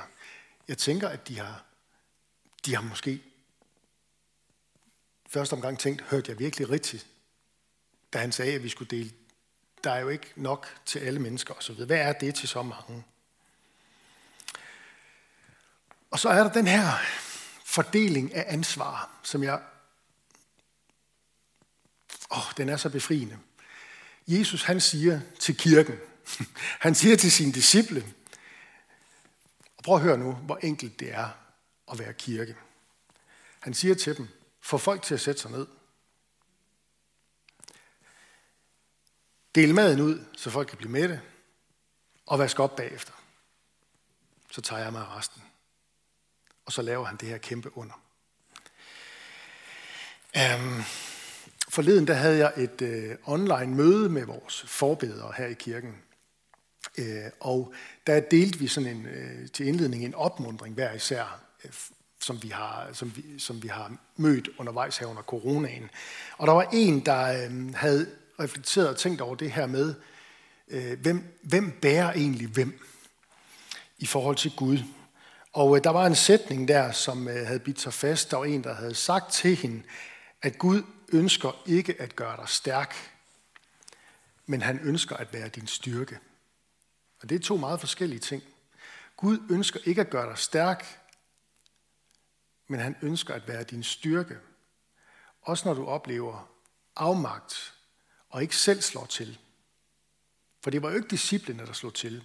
Jeg 0.68 0.78
tænker, 0.78 1.08
at 1.08 1.28
de 1.28 1.40
har, 1.40 1.64
de 2.66 2.76
har 2.76 2.82
måske 2.82 3.22
første 5.30 5.54
omgang 5.54 5.80
tænkt, 5.80 6.02
hørte 6.02 6.32
jeg 6.32 6.40
virkelig 6.40 6.70
rigtigt, 6.70 7.08
da 8.14 8.20
han 8.20 8.32
sagde, 8.32 8.54
at 8.54 8.64
vi 8.64 8.70
skulle 8.70 8.98
dele. 8.98 9.12
Der 9.84 9.92
er 9.92 10.00
jo 10.00 10.10
ikke 10.10 10.32
nok 10.36 10.68
til 10.86 11.00
alle 11.00 11.20
mennesker 11.20 11.54
osv. 11.54 11.76
Hvad 11.86 11.98
er 11.98 12.14
det 12.14 12.36
til 12.36 12.48
så 12.48 12.64
mange? 12.64 13.04
Og 16.12 16.20
så 16.20 16.30
er 16.30 16.44
der 16.44 16.52
den 16.52 16.68
her 16.68 16.92
fordeling 17.66 18.34
af 18.34 18.46
ansvar, 18.48 19.20
som 19.24 19.44
jeg... 19.44 19.62
Åh, 22.32 22.52
den 22.58 22.70
er 22.70 22.78
så 22.78 22.90
befriende. 22.90 23.38
Jesus, 24.28 24.64
han 24.64 24.82
siger 24.82 25.22
til 25.40 25.58
kirken, 25.58 25.96
han 26.86 26.96
siger 26.96 27.18
til 27.18 27.32
sine 27.32 27.52
disciple, 27.52 28.14
og 29.78 29.84
prøv 29.84 29.96
at 29.96 30.02
høre 30.02 30.18
nu, 30.18 30.32
hvor 30.32 30.58
enkelt 30.58 31.00
det 31.00 31.14
er 31.14 31.30
at 31.92 32.00
være 32.00 32.14
kirke. 32.14 32.56
Han 33.60 33.74
siger 33.74 33.96
til 33.96 34.18
dem, 34.18 34.28
få 34.62 34.78
folk 34.78 35.02
til 35.02 35.14
at 35.14 35.22
sætte 35.22 35.42
sig 35.42 35.52
ned. 35.52 35.68
Del 39.56 39.76
maden 39.76 40.00
ud, 40.00 40.26
så 40.34 40.50
folk 40.50 40.68
kan 40.68 40.78
blive 40.78 40.92
mætte, 40.92 41.22
og 42.26 42.40
vask 42.40 42.60
op 42.60 42.76
bagefter. 42.76 43.14
Så 44.52 44.62
tager 44.62 44.82
jeg 44.82 44.92
mig 44.92 45.02
af 45.02 45.18
resten. 45.18 45.44
Og 46.66 46.72
så 46.72 46.82
laver 46.82 47.06
han 47.06 47.18
det 47.18 47.30
her 47.30 47.38
kæmpe 47.38 47.78
under. 47.78 47.94
Um, 50.36 50.84
forleden 51.70 52.08
der 52.08 52.14
havde 52.14 52.38
jeg 52.38 52.54
et 52.58 52.82
uh, 52.82 53.34
online 53.34 53.76
møde 53.76 54.10
med 54.10 54.26
vores 54.26 54.62
forbedere 54.62 55.34
her 55.38 55.46
i 55.48 55.54
kirken. 55.54 56.02
Uh, 56.98 57.06
og 57.40 57.74
der 58.08 58.20
delte 58.20 58.60
vi 58.60 58.68
sådan 58.68 58.90
en, 58.90 59.06
uh, 59.06 59.50
til 59.54 59.68
indledning 59.68 60.06
en 60.06 60.16
opmundring 60.16 60.76
hver 60.76 60.94
især, 60.94 61.49
som, 62.22 62.44
vi 62.44 62.50
har, 62.50 62.90
som, 62.94 63.16
vi, 63.16 63.40
som 63.40 63.64
vi 63.64 63.68
har 63.68 63.92
mødt 64.16 64.50
undervejs 64.58 64.98
her 64.98 65.08
under 65.08 65.22
coronaen. 65.22 65.90
Og 66.38 66.48
der 66.48 66.54
var 66.54 66.70
en, 66.74 67.06
der 67.06 67.44
øh, 67.44 67.76
havde 67.76 68.12
reflekteret 68.40 68.90
og 68.90 68.98
tænkt 68.98 69.22
over 69.22 69.36
det 69.36 69.52
her 69.52 69.66
med, 69.66 69.96
øh, 70.68 71.00
hvem, 71.00 71.40
hvem 71.42 71.80
bærer 71.82 72.14
egentlig 72.14 72.48
hvem 72.48 72.86
i 73.98 74.06
forhold 74.06 74.36
til 74.36 74.52
Gud. 74.56 74.78
Og 75.54 75.78
øh, 75.78 75.84
der 75.84 75.90
var 75.90 76.06
en 76.06 76.16
sætning 76.16 76.68
der, 76.68 76.92
som 76.92 77.28
øh, 77.28 77.48
havde 77.48 77.60
bidt 77.60 77.82
sig 77.82 77.94
fast. 77.94 78.32
Der 78.32 78.38
var 78.38 78.46
en, 78.46 78.64
der 78.64 78.74
havde 78.74 78.96
sagt 78.96 79.32
til 79.32 79.56
hende, 79.56 79.84
at 80.42 80.58
Gud 80.58 80.84
ønsker 81.12 81.64
ikke 81.66 82.02
at 82.02 82.16
gøre 82.16 82.38
dig 82.38 82.50
stærk, 82.50 82.96
men 84.46 84.62
han 84.62 84.80
ønsker 84.84 85.16
at 85.18 85.34
være 85.34 85.48
din 85.48 85.68
styrke. 85.68 86.20
Og 87.22 87.30
det 87.30 87.36
er 87.36 87.40
to 87.40 87.58
meget 87.58 87.80
forskellige 87.80 88.20
ting. 88.20 88.44
Gud 89.18 89.40
ønsker 89.50 89.80
ikke 89.86 90.02
at 90.02 90.10
gøre 90.10 90.30
dig 90.30 90.38
stærk, 90.38 90.99
men 92.70 92.80
han 92.80 92.96
ønsker 93.02 93.34
at 93.34 93.48
være 93.48 93.64
din 93.64 93.84
styrke. 93.84 94.38
Også 95.42 95.68
når 95.68 95.76
du 95.76 95.86
oplever 95.86 96.50
afmagt 96.96 97.74
og 98.30 98.42
ikke 98.42 98.56
selv 98.56 98.82
slår 98.82 99.06
til. 99.06 99.40
For 100.64 100.70
det 100.70 100.82
var 100.82 100.90
jo 100.90 100.96
ikke 100.96 101.08
disciplene, 101.08 101.66
der 101.66 101.74
slog 101.74 101.94
til. 101.94 102.24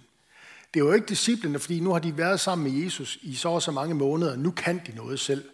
Det 0.73 0.79
er 0.79 0.85
jo 0.85 0.91
ikke 0.91 1.07
disciplene, 1.07 1.59
fordi 1.59 1.79
nu 1.79 1.91
har 1.91 1.99
de 1.99 2.17
været 2.17 2.39
sammen 2.39 2.71
med 2.71 2.81
Jesus 2.81 3.17
i 3.21 3.35
så 3.35 3.49
og 3.49 3.61
så 3.61 3.71
mange 3.71 3.95
måneder, 3.95 4.35
nu 4.35 4.51
kan 4.51 4.85
de 4.85 4.95
noget 4.95 5.19
selv. 5.19 5.49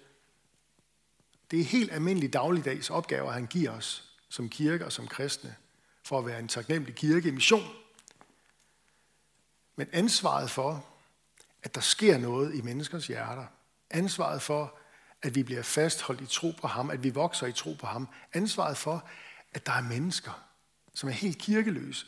Det 1.52 1.60
er 1.60 1.64
helt 1.64 1.92
almindelige 1.92 2.32
dagligdags 2.32 2.90
opgaver, 2.90 3.32
han 3.32 3.46
giver 3.46 3.72
os 3.72 4.12
som 4.30 4.50
kirke 4.50 4.86
og 4.86 4.92
som 4.92 5.08
kristne, 5.08 5.56
for 6.04 6.20
at 6.20 6.26
være 6.26 6.40
en 6.40 6.48
taknemmelig 6.48 6.96
kirke 6.96 7.28
i 7.28 7.32
mission. 7.32 7.68
Men 9.76 9.88
ansvaret 9.92 10.52
for, 10.52 10.86
at 11.64 11.76
der 11.76 11.82
sker 11.82 12.18
noget 12.18 12.56
i 12.56 12.62
menneskers 12.62 13.08
hjerter, 13.08 13.46
ansvaret 13.90 14.42
for, 14.42 14.78
at 15.24 15.36
vi 15.36 15.44
bliver 15.44 15.64
fastholdt 15.64 16.22
i 16.22 16.26
tro 16.26 16.52
på 16.52 16.68
ham, 16.68 16.90
at 16.90 17.04
vi 17.04 17.10
vokser 17.10 17.48
i 17.48 17.54
tro 17.54 17.74
på 17.74 17.88
ham, 17.88 18.08
ansvaret 18.34 18.78
for, 18.78 19.10
at 19.54 19.66
der 19.66 19.72
er 19.72 19.82
mennesker, 19.82 20.44
som 20.94 21.10
er 21.10 21.14
helt 21.14 21.38
kirkeløse, 21.38 22.06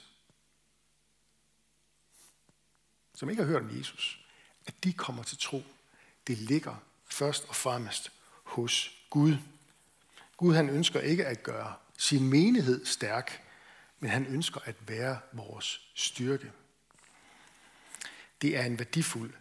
som 3.16 3.30
ikke 3.30 3.42
har 3.42 3.50
hørt 3.50 3.62
om 3.62 3.78
Jesus, 3.78 4.20
at 4.66 4.84
de 4.84 4.94
kommer 4.94 5.24
til 5.24 5.38
tro. 5.38 5.64
Det 6.28 6.38
ligger 6.38 6.76
først 7.06 7.46
og 7.50 7.56
fremmest 7.56 8.12
hos 8.44 8.92
Gud. 9.10 9.38
Gud 10.38 10.56
han 10.56 10.70
ønsker 10.70 11.00
ikke 11.00 11.26
at 11.26 11.44
gøre 11.44 11.74
sin 11.98 12.30
menighed 12.30 12.86
stærk, 12.86 13.44
men 14.00 14.10
han 14.10 14.26
ønsker 14.26 14.62
at 14.66 14.76
være 14.88 15.20
vores 15.34 15.92
styrke. 15.96 16.52
Det 18.42 18.58
er 18.58 18.64
en 18.64 18.80
værdifuld 18.80 19.34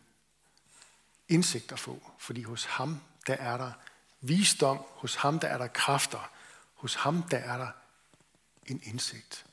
indsigt 1.29 1.73
at 1.73 1.79
få, 1.79 2.12
fordi 2.19 2.43
hos 2.43 2.64
ham, 2.64 3.00
der 3.26 3.35
er 3.35 3.57
der 3.57 3.73
visdom, 4.21 4.79
hos 4.88 5.14
ham, 5.14 5.38
der 5.38 5.49
er 5.49 5.59
der 5.59 5.67
kræfter, 5.67 6.31
hos 6.75 6.95
ham, 6.95 7.23
der 7.23 7.37
er 7.37 7.57
der 7.57 7.69
en 8.67 8.83
indsigt. 8.85 9.45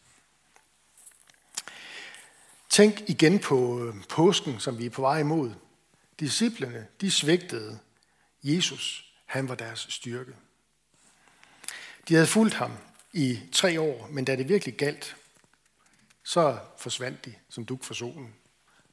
Tænk 2.69 3.01
igen 3.07 3.39
på 3.39 3.85
øh, 3.85 3.95
påsken, 4.09 4.59
som 4.59 4.77
vi 4.77 4.85
er 4.85 4.89
på 4.89 5.01
vej 5.01 5.19
imod. 5.19 5.51
Disciplerne, 6.19 6.87
de 7.01 7.11
svigtede. 7.11 7.79
Jesus, 8.43 9.13
han 9.25 9.49
var 9.49 9.55
deres 9.55 9.87
styrke. 9.89 10.35
De 12.07 12.13
havde 12.13 12.27
fulgt 12.27 12.53
ham 12.53 12.71
i 13.13 13.39
tre 13.51 13.81
år, 13.81 14.07
men 14.11 14.25
da 14.25 14.35
det 14.35 14.49
virkelig 14.49 14.75
galt, 14.75 15.15
så 16.23 16.59
forsvandt 16.77 17.25
de 17.25 17.33
som 17.49 17.65
duk 17.65 17.83
for 17.83 17.93
solen. 17.93 18.33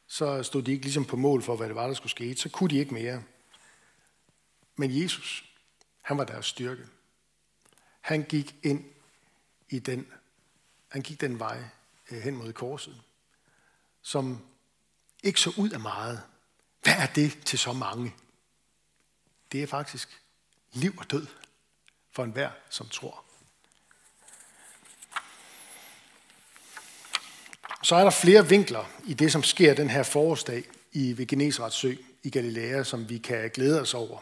Så 0.07 0.43
stod 0.43 0.63
de 0.63 0.73
ikke 0.73 0.85
ligesom 0.85 1.05
på 1.05 1.17
mål 1.17 1.43
for, 1.43 1.57
hvad 1.57 1.67
det 1.69 1.77
var, 1.77 1.87
der 1.87 1.95
skulle 1.95 2.11
ske. 2.11 2.37
Så 2.37 2.49
kunne 2.49 2.71
de 2.71 2.79
ikke 2.79 2.95
mere. 2.95 3.23
Men 4.77 5.03
Jesus, 5.03 5.45
han 6.03 6.19
var 6.19 6.25
deres 6.25 6.47
styrke. 6.47 6.87
Han 8.01 8.23
gik 8.23 8.55
ind 8.63 8.85
i 9.69 9.79
den, 9.79 10.07
han 10.89 11.03
gik 11.03 11.21
den 11.21 11.39
vej 11.39 11.65
øh, 12.11 12.23
hen 12.23 12.37
mod 12.37 12.53
korset 12.53 13.03
som 14.07 14.41
ikke 15.23 15.41
så 15.41 15.53
ud 15.57 15.71
af 15.71 15.81
meget. 15.81 16.23
Hvad 16.83 16.93
er 16.93 17.07
det 17.07 17.39
til 17.45 17.59
så 17.59 17.73
mange? 17.73 18.15
Det 19.53 19.63
er 19.63 19.67
faktisk 19.67 20.23
liv 20.73 20.95
og 20.99 21.11
død 21.11 21.27
for 22.13 22.25
enhver, 22.25 22.51
som 22.71 22.89
tror. 22.89 23.25
Så 27.83 27.97
er 27.97 28.03
der 28.03 28.11
flere 28.11 28.49
vinkler 28.49 28.85
i 29.07 29.15
det, 29.15 29.33
som 29.33 29.43
sker 29.43 29.75
den 29.75 29.91
her 29.91 30.03
forårsdag 30.03 30.65
i 30.93 31.19
ved 31.19 31.27
Genesrets 31.27 31.77
sø 31.77 31.95
i 32.27 32.31
Galilea, 32.31 32.83
som 32.83 33.09
vi 33.09 33.19
kan 33.19 33.51
glæde 33.55 33.81
os 33.81 33.95
over. 33.95 34.19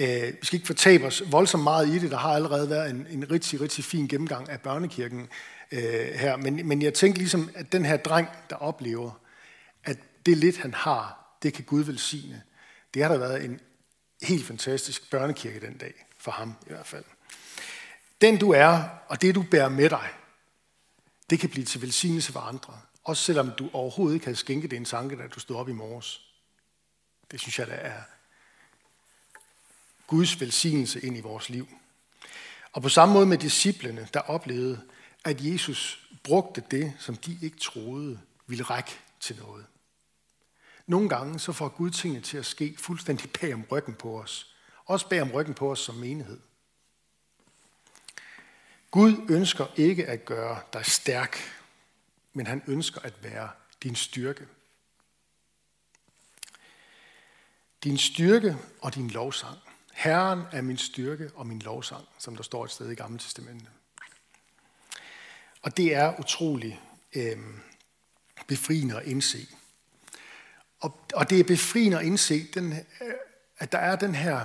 Øh, 0.00 0.32
vi 0.40 0.46
skal 0.46 0.56
ikke 0.56 0.66
fortabe 0.66 1.06
os 1.06 1.22
voldsomt 1.26 1.62
meget 1.64 1.88
i 1.88 1.98
det. 1.98 2.10
Der 2.10 2.16
har 2.16 2.34
allerede 2.34 2.70
været 2.70 2.90
en, 2.90 3.06
en 3.10 3.30
rigtig, 3.30 3.60
rigtig 3.60 3.84
fin 3.84 4.08
gennemgang 4.08 4.50
af 4.50 4.60
børnekirken 4.60 5.28
øh, 5.72 6.06
her. 6.14 6.36
Men, 6.36 6.68
men 6.68 6.82
jeg 6.82 6.94
tænker 6.94 7.18
ligesom, 7.18 7.50
at 7.54 7.72
den 7.72 7.84
her 7.84 7.96
dreng, 7.96 8.28
der 8.50 8.56
oplever, 8.56 9.20
at 9.84 9.98
det 10.26 10.36
lidt, 10.36 10.58
han 10.58 10.74
har, 10.74 11.36
det 11.42 11.54
kan 11.54 11.64
Gud 11.64 11.84
velsigne. 11.84 12.42
Det 12.94 13.02
har 13.02 13.08
der 13.08 13.18
været 13.18 13.44
en 13.44 13.60
helt 14.22 14.46
fantastisk 14.46 15.10
børnekirke 15.10 15.66
den 15.66 15.76
dag, 15.76 16.06
for 16.18 16.30
ham 16.30 16.54
i 16.66 16.70
hvert 16.70 16.86
fald. 16.86 17.04
Den 18.20 18.38
du 18.38 18.50
er, 18.50 18.84
og 19.08 19.22
det 19.22 19.34
du 19.34 19.44
bærer 19.50 19.68
med 19.68 19.90
dig, 19.90 20.08
det 21.30 21.40
kan 21.40 21.48
blive 21.48 21.64
til 21.64 21.82
velsignelse 21.82 22.32
for 22.32 22.40
andre. 22.40 22.80
Også 23.04 23.22
selvom 23.24 23.50
du 23.58 23.70
overhovedet 23.72 24.14
ikke 24.14 24.26
havde 24.26 24.36
skænket 24.36 24.70
det 24.70 24.76
en 24.76 24.84
tanke, 24.84 25.16
da 25.16 25.22
du 25.34 25.40
stod 25.40 25.56
op 25.56 25.68
i 25.68 25.72
morges. 25.72 26.31
Det 27.32 27.40
synes 27.40 27.58
jeg, 27.58 27.66
der 27.66 27.74
er 27.74 28.02
Guds 30.06 30.40
velsignelse 30.40 31.00
ind 31.00 31.16
i 31.16 31.20
vores 31.20 31.48
liv. 31.48 31.68
Og 32.72 32.82
på 32.82 32.88
samme 32.88 33.14
måde 33.14 33.26
med 33.26 33.38
disciplene, 33.38 34.08
der 34.14 34.20
oplevede, 34.20 34.80
at 35.24 35.40
Jesus 35.40 36.08
brugte 36.22 36.62
det, 36.70 36.92
som 36.98 37.16
de 37.16 37.38
ikke 37.42 37.58
troede 37.58 38.20
ville 38.46 38.64
række 38.64 38.90
til 39.20 39.36
noget. 39.36 39.66
Nogle 40.86 41.08
gange 41.08 41.38
så 41.38 41.52
får 41.52 41.68
Gud 41.68 41.90
tingene 41.90 42.22
til 42.22 42.38
at 42.38 42.46
ske 42.46 42.74
fuldstændig 42.78 43.30
bag 43.40 43.54
om 43.54 43.64
ryggen 43.70 43.94
på 43.94 44.20
os. 44.20 44.54
Også 44.84 45.08
bag 45.08 45.22
om 45.22 45.30
ryggen 45.30 45.54
på 45.54 45.70
os 45.70 45.80
som 45.80 45.94
menighed. 45.94 46.40
Gud 48.90 49.26
ønsker 49.28 49.66
ikke 49.76 50.06
at 50.06 50.24
gøre 50.24 50.60
dig 50.72 50.86
stærk, 50.86 51.38
men 52.32 52.46
han 52.46 52.62
ønsker 52.66 53.00
at 53.00 53.14
være 53.22 53.50
din 53.82 53.96
styrke. 53.96 54.46
Din 57.84 57.98
styrke 57.98 58.56
og 58.80 58.94
din 58.94 59.10
lovsang. 59.10 59.58
Herren 59.92 60.42
er 60.52 60.62
min 60.62 60.76
styrke 60.76 61.30
og 61.34 61.46
min 61.46 61.58
lovsang, 61.58 62.04
som 62.18 62.36
der 62.36 62.42
står 62.42 62.64
et 62.64 62.70
sted 62.70 62.90
i 62.90 62.94
Gamle 62.94 63.18
Testamentet. 63.18 63.68
Og 65.62 65.76
det 65.76 65.94
er 65.94 66.20
utrolig 66.20 66.80
øh, 67.14 67.36
befriende 68.46 68.96
at 68.96 69.06
indse. 69.06 69.46
Og, 70.80 70.98
og 71.14 71.30
det 71.30 71.40
er 71.40 71.44
befriende 71.44 71.98
at 71.98 72.04
indse, 72.04 72.46
den, 72.54 72.72
øh, 72.72 73.14
at 73.58 73.72
der 73.72 73.78
er 73.78 73.96
den 73.96 74.14
her 74.14 74.44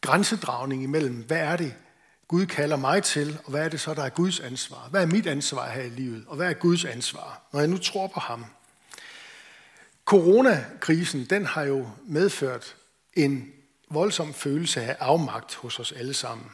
grænsedragning 0.00 0.82
imellem, 0.82 1.14
hvad 1.14 1.38
er 1.38 1.56
det, 1.56 1.74
Gud 2.28 2.46
kalder 2.46 2.76
mig 2.76 3.02
til, 3.02 3.38
og 3.44 3.50
hvad 3.50 3.64
er 3.64 3.68
det 3.68 3.80
så, 3.80 3.94
der 3.94 4.02
er 4.02 4.08
Guds 4.08 4.40
ansvar? 4.40 4.88
Hvad 4.88 5.02
er 5.02 5.06
mit 5.06 5.26
ansvar 5.26 5.70
her 5.70 5.82
i 5.82 5.88
livet, 5.88 6.24
og 6.28 6.36
hvad 6.36 6.50
er 6.50 6.54
Guds 6.54 6.84
ansvar, 6.84 7.42
når 7.52 7.60
jeg 7.60 7.68
nu 7.68 7.78
tror 7.78 8.06
på 8.06 8.20
ham? 8.20 8.44
Coronakrisen, 10.06 11.24
den 11.24 11.46
har 11.46 11.62
jo 11.62 11.90
medført 12.04 12.76
en 13.12 13.52
voldsom 13.90 14.34
følelse 14.34 14.82
af 14.82 14.96
afmagt 15.00 15.54
hos 15.54 15.80
os 15.80 15.92
alle 15.92 16.14
sammen. 16.14 16.52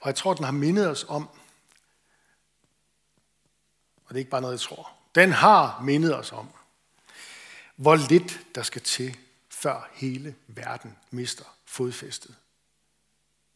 Og 0.00 0.06
jeg 0.06 0.14
tror, 0.14 0.34
den 0.34 0.44
har 0.44 0.52
mindet 0.52 0.88
os 0.88 1.06
om, 1.08 1.28
og 4.04 4.08
det 4.08 4.14
er 4.14 4.18
ikke 4.18 4.30
bare 4.30 4.40
noget, 4.40 4.52
jeg 4.52 4.60
tror, 4.60 4.92
den 5.14 5.32
har 5.32 5.80
mindet 5.82 6.16
os 6.16 6.32
om, 6.32 6.48
hvor 7.76 7.96
lidt 7.96 8.40
der 8.54 8.62
skal 8.62 8.82
til, 8.82 9.16
før 9.50 9.90
hele 9.92 10.34
verden 10.46 10.96
mister 11.10 11.44
fodfæstet. 11.64 12.34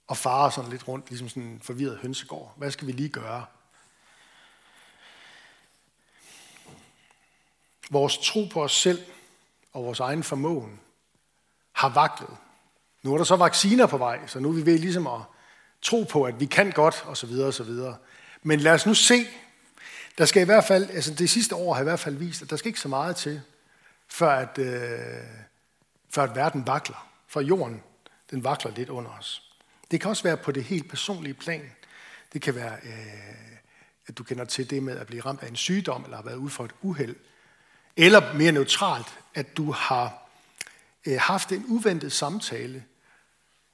Og 0.06 0.16
farer 0.16 0.50
sådan 0.50 0.70
lidt 0.70 0.88
rundt, 0.88 1.08
ligesom 1.08 1.28
sådan 1.28 1.42
en 1.42 1.60
forvirret 1.60 1.98
hønsegård. 1.98 2.54
Hvad 2.56 2.70
skal 2.70 2.86
vi 2.86 2.92
lige 2.92 3.08
gøre? 3.08 3.46
Vores 7.90 8.18
tro 8.18 8.44
på 8.44 8.62
os 8.64 8.72
selv 8.72 9.06
og 9.72 9.84
vores 9.84 10.00
egen 10.00 10.22
formåen 10.22 10.80
har 11.72 11.88
vaklet. 11.88 12.36
Nu 13.02 13.12
er 13.12 13.16
der 13.16 13.24
så 13.24 13.36
vacciner 13.36 13.86
på 13.86 13.98
vej, 13.98 14.26
så 14.26 14.40
nu 14.40 14.48
er 14.48 14.52
vi 14.52 14.66
ved 14.66 14.78
ligesom 14.78 15.06
at 15.06 15.20
tro 15.82 16.02
på, 16.02 16.24
at 16.24 16.40
vi 16.40 16.46
kan 16.46 16.70
godt, 16.70 17.04
og 17.06 17.16
så 17.16 17.26
videre, 17.26 17.46
og 17.46 17.54
så 17.54 17.62
videre. 17.62 17.96
Men 18.42 18.60
lad 18.60 18.72
os 18.72 18.86
nu 18.86 18.94
se. 18.94 19.26
Der 20.18 20.24
skal 20.24 20.42
i 20.42 20.44
hvert 20.44 20.64
fald, 20.64 20.90
altså 20.90 21.14
det 21.14 21.30
sidste 21.30 21.54
år 21.54 21.74
har 21.74 21.80
i 21.80 21.84
hvert 21.84 22.00
fald 22.00 22.16
vist, 22.16 22.42
at 22.42 22.50
der 22.50 22.56
skal 22.56 22.68
ikke 22.68 22.80
så 22.80 22.88
meget 22.88 23.16
til, 23.16 23.40
før 24.08 24.30
at, 24.30 24.58
øh, 24.58 24.82
før 26.10 26.22
at 26.22 26.36
verden 26.36 26.66
vakler. 26.66 27.08
For 27.28 27.40
jorden, 27.40 27.82
den 28.30 28.44
vakler 28.44 28.72
lidt 28.72 28.88
under 28.88 29.10
os. 29.10 29.52
Det 29.90 30.00
kan 30.00 30.10
også 30.10 30.22
være 30.22 30.36
på 30.36 30.52
det 30.52 30.64
helt 30.64 30.88
personlige 30.88 31.34
plan. 31.34 31.70
Det 32.32 32.42
kan 32.42 32.54
være, 32.54 32.76
øh, 32.82 33.46
at 34.06 34.18
du 34.18 34.24
kender 34.24 34.44
til 34.44 34.70
det 34.70 34.82
med 34.82 34.96
at 34.96 35.06
blive 35.06 35.22
ramt 35.22 35.42
af 35.42 35.48
en 35.48 35.56
sygdom, 35.56 36.04
eller 36.04 36.16
har 36.16 36.24
været 36.24 36.36
ude 36.36 36.50
for 36.50 36.64
et 36.64 36.74
uheld. 36.82 37.16
Eller 37.96 38.34
mere 38.34 38.52
neutralt, 38.52 39.18
at 39.34 39.56
du 39.56 39.72
har 39.72 40.28
øh, 41.06 41.18
haft 41.20 41.52
en 41.52 41.64
uventet 41.68 42.12
samtale, 42.12 42.84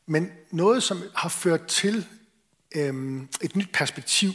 men 0.07 0.33
noget, 0.51 0.83
som 0.83 1.03
har 1.15 1.29
ført 1.29 1.67
til 1.67 2.07
øh, 2.75 3.23
et 3.43 3.57
nyt 3.57 3.73
perspektiv. 3.73 4.31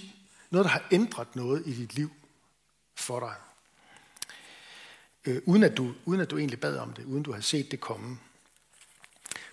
Noget, 0.49 0.65
der 0.65 0.71
har 0.71 0.87
ændret 0.91 1.35
noget 1.35 1.63
i 1.65 1.73
dit 1.73 1.93
liv 1.95 2.11
for 2.95 3.19
dig. 3.19 3.33
Øh, 5.25 5.41
uden, 5.45 5.63
at 5.63 5.77
du, 5.77 5.93
uden 6.05 6.21
at 6.21 6.31
du 6.31 6.37
egentlig 6.37 6.59
bad 6.59 6.77
om 6.77 6.93
det, 6.93 7.05
uden 7.05 7.23
du 7.23 7.33
har 7.33 7.41
set 7.41 7.71
det 7.71 7.79
komme. 7.79 8.19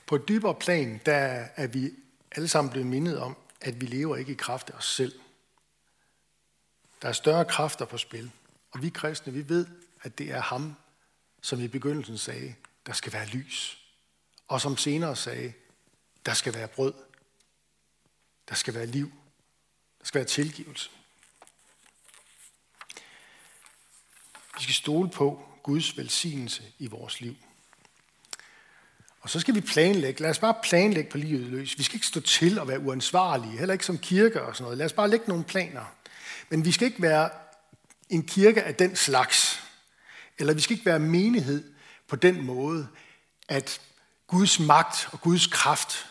På 0.06 0.16
et 0.16 0.28
dybere 0.28 0.54
plan, 0.54 1.00
der 1.06 1.46
er 1.56 1.66
vi 1.66 1.90
alle 2.32 2.49
sammen 2.49 2.70
blevet 2.70 2.87
mindet 2.87 3.18
om, 3.18 3.37
at 3.60 3.80
vi 3.80 3.87
lever 3.87 4.16
ikke 4.16 4.32
i 4.32 4.34
kraft 4.34 4.70
af 4.70 4.75
os 4.75 4.94
selv. 4.94 5.12
Der 7.02 7.08
er 7.08 7.12
større 7.12 7.44
kræfter 7.44 7.84
på 7.84 7.99
spil. 7.99 8.30
Og 8.70 8.82
vi 8.82 8.88
kristne, 8.88 9.32
vi 9.32 9.49
ved, 9.49 9.66
at 10.02 10.19
det 10.19 10.30
er 10.30 10.40
ham, 10.40 10.76
som 11.42 11.61
i 11.61 11.69
begyndelsen 11.69 12.19
sagde, 12.19 12.54
der 12.87 12.92
skal 12.92 13.12
være 13.12 13.26
lys. 13.26 13.78
Og 14.49 14.61
som 14.61 14.76
senere 14.76 15.16
sagde, 15.16 15.52
der 16.26 16.35
skal 16.35 16.54
være 16.54 16.69
brød. 16.69 16.95
Der 18.49 18.54
skal 18.54 18.75
være 18.75 18.87
liv. 18.87 19.12
Der 19.99 20.07
skal 20.07 20.19
være 20.19 20.28
tilgivelse. 20.28 20.90
Vi 24.57 24.62
skal 24.62 24.75
stole 24.75 25.11
på 25.11 25.45
Guds 25.62 25.97
velsignelse 25.97 26.62
i 26.78 26.87
vores 26.87 27.21
liv. 27.21 27.37
Og 29.21 29.30
så 29.30 29.40
skal 29.40 29.54
vi 29.54 29.61
planlægge. 29.61 30.23
Lad 30.23 30.30
os 30.30 30.38
bare 30.38 30.54
planlægge 30.62 31.11
på 31.11 31.19
livet 31.19 31.47
løs. 31.47 31.78
Vi 31.78 31.83
skal 31.83 31.97
ikke 31.97 32.07
stå 32.07 32.21
til 32.21 32.59
og 32.59 32.69
være 32.69 32.80
uansvarlige, 32.80 33.59
heller 33.59 33.73
ikke 33.73 33.87
som 33.87 33.99
kirke 33.99 34.42
og 34.42 34.57
sådan 34.57 34.62
noget. 34.62 34.78
Lad 34.78 34.87
os 34.87 34.92
bare 34.92 35.11
lægge 35.11 35.25
nogle 35.28 35.45
planer. 35.45 35.95
Men 36.49 36.64
vi 36.64 36.73
skal 36.73 36.87
ikke 36.87 37.02
være 37.02 37.30
en 38.09 38.26
kirke 38.26 38.62
af 38.62 38.75
den 38.75 38.97
slags. 38.97 39.62
Eller 40.40 40.54
vi 40.54 40.61
skal 40.61 40.75
ikke 40.75 40.87
være 40.87 40.99
menighed 40.99 41.73
på 42.09 42.16
den 42.16 42.44
måde, 42.44 42.88
at 43.49 43.80
Guds 44.26 44.61
magt 44.61 45.09
og 45.12 45.20
Guds 45.20 45.47
kraft, 45.47 46.06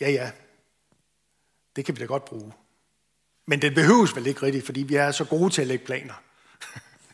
ja 0.00 0.10
ja, 0.10 0.30
det 1.76 1.84
kan 1.84 1.94
vi 1.94 2.00
da 2.00 2.06
godt 2.06 2.24
bruge. 2.24 2.52
Men 3.46 3.62
den 3.62 3.74
behøves 3.74 4.16
vel 4.16 4.26
ikke 4.26 4.42
rigtigt, 4.42 4.66
fordi 4.66 4.82
vi 4.82 4.94
er 4.94 5.10
så 5.10 5.24
gode 5.24 5.50
til 5.50 5.60
at 5.60 5.66
lægge 5.66 5.84
planer. 5.84 6.14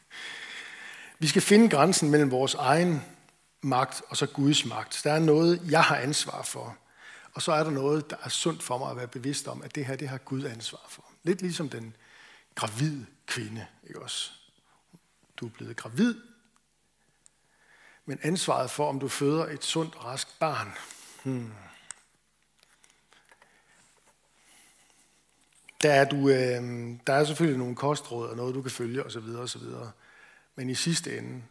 vi 1.19 1.27
skal 1.27 1.43
finde 1.43 1.69
grænsen 1.69 2.11
mellem 2.11 2.31
vores 2.31 2.55
egen 2.55 3.03
magt 3.61 4.03
og 4.09 4.17
så 4.17 4.27
Guds 4.27 4.65
magt. 4.65 5.01
Der 5.05 5.13
er 5.13 5.19
noget, 5.19 5.63
jeg 5.71 5.83
har 5.83 5.97
ansvar 5.97 6.43
for. 6.43 6.77
Og 7.33 7.43
så 7.43 7.53
er 7.53 7.65
der 7.65 7.71
noget, 7.71 8.11
der 8.11 8.17
er 8.23 8.29
sundt 8.29 8.63
for 8.63 8.79
mig 8.79 8.91
at 8.91 8.97
være 8.97 9.09
bevidst 9.09 9.49
om, 9.49 9.63
at 9.63 9.75
det 9.75 9.87
her, 9.87 9.97
det 9.97 10.09
har 10.09 10.19
Gud 10.19 10.45
ansvar 10.45 10.87
for. 10.89 11.05
Lidt 11.23 11.43
ligesom 11.43 11.69
den 11.69 11.97
gravide 12.55 13.07
kvinde, 13.27 13.67
ikke 13.89 14.03
også? 14.03 14.40
Du 15.41 15.47
er 15.47 15.51
blevet 15.51 15.77
gravid, 15.77 16.15
men 18.05 18.19
ansvaret 18.23 18.71
for, 18.71 18.89
om 18.89 19.01
du 19.01 19.09
føder 19.09 19.47
et 19.47 19.65
sundt 19.65 19.95
og 19.95 20.05
rask 20.05 20.39
barn, 20.39 20.73
hmm. 21.25 21.53
der, 25.83 25.93
er 25.93 26.05
du, 26.05 26.29
øh, 26.29 26.99
der 27.07 27.13
er 27.13 27.25
selvfølgelig 27.25 27.59
nogle 27.59 27.77
kostråd 27.77 28.29
og 28.29 28.37
noget, 28.37 28.55
du 28.55 28.63
kan 28.63 28.71
følge 28.71 29.05
osv. 29.05 29.37
osv. 29.37 29.63
Men 30.55 30.71
i 30.71 30.75
sidste 30.75 31.19
ende, 31.19 31.43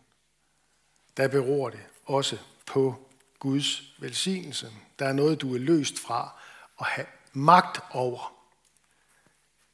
der 1.17 1.27
beror 1.27 1.69
det 1.69 1.79
også 2.05 2.37
på 2.65 3.09
Guds 3.39 3.93
velsignelse. 3.99 4.71
Der 4.99 5.05
er 5.05 5.13
noget, 5.13 5.41
du 5.41 5.55
er 5.55 5.59
løst 5.59 5.99
fra 5.99 6.41
at 6.79 6.85
have 6.85 7.07
magt 7.33 7.79
over. 7.91 8.33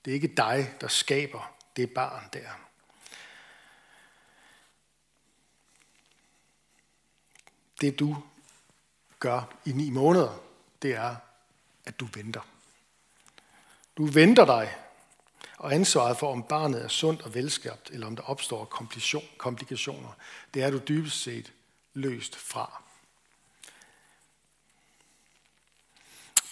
Det 0.06 0.12
er 0.12 0.16
ikke 0.16 0.34
dig, 0.38 0.76
der 0.82 0.88
skaber 0.88 1.56
det 1.76 1.92
barn 1.92 2.30
der. 2.34 2.65
Det 7.82 8.00
du 8.00 8.18
gør 9.20 9.54
i 9.66 9.72
ni 9.72 9.90
måneder, 9.90 10.40
det 10.82 10.94
er, 10.94 11.16
at 11.86 12.00
du 12.00 12.08
venter. 12.14 12.42
Du 13.98 14.06
venter 14.06 14.46
dig, 14.46 14.76
og 15.58 15.74
ansvaret 15.74 16.18
for, 16.18 16.32
om 16.32 16.44
barnet 16.44 16.84
er 16.84 16.88
sundt 16.88 17.22
og 17.22 17.34
velskabt, 17.34 17.90
eller 17.90 18.08
om 18.08 18.16
der 18.16 18.24
opstår 18.24 18.66
komplikationer, 19.38 20.12
det 20.54 20.64
er 20.64 20.70
du 20.70 20.82
dybest 20.88 21.22
set 21.22 21.54
løst 21.94 22.36
fra. 22.36 22.82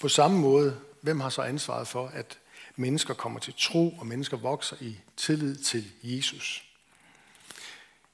På 0.01 0.09
samme 0.09 0.39
måde, 0.39 0.81
hvem 1.01 1.19
har 1.19 1.29
så 1.29 1.41
ansvaret 1.41 1.87
for, 1.87 2.07
at 2.07 2.39
mennesker 2.75 3.13
kommer 3.13 3.39
til 3.39 3.53
tro, 3.57 3.89
og 3.89 4.07
mennesker 4.07 4.37
vokser 4.37 4.77
i 4.79 4.99
tillid 5.17 5.55
til 5.55 5.91
Jesus? 6.03 6.63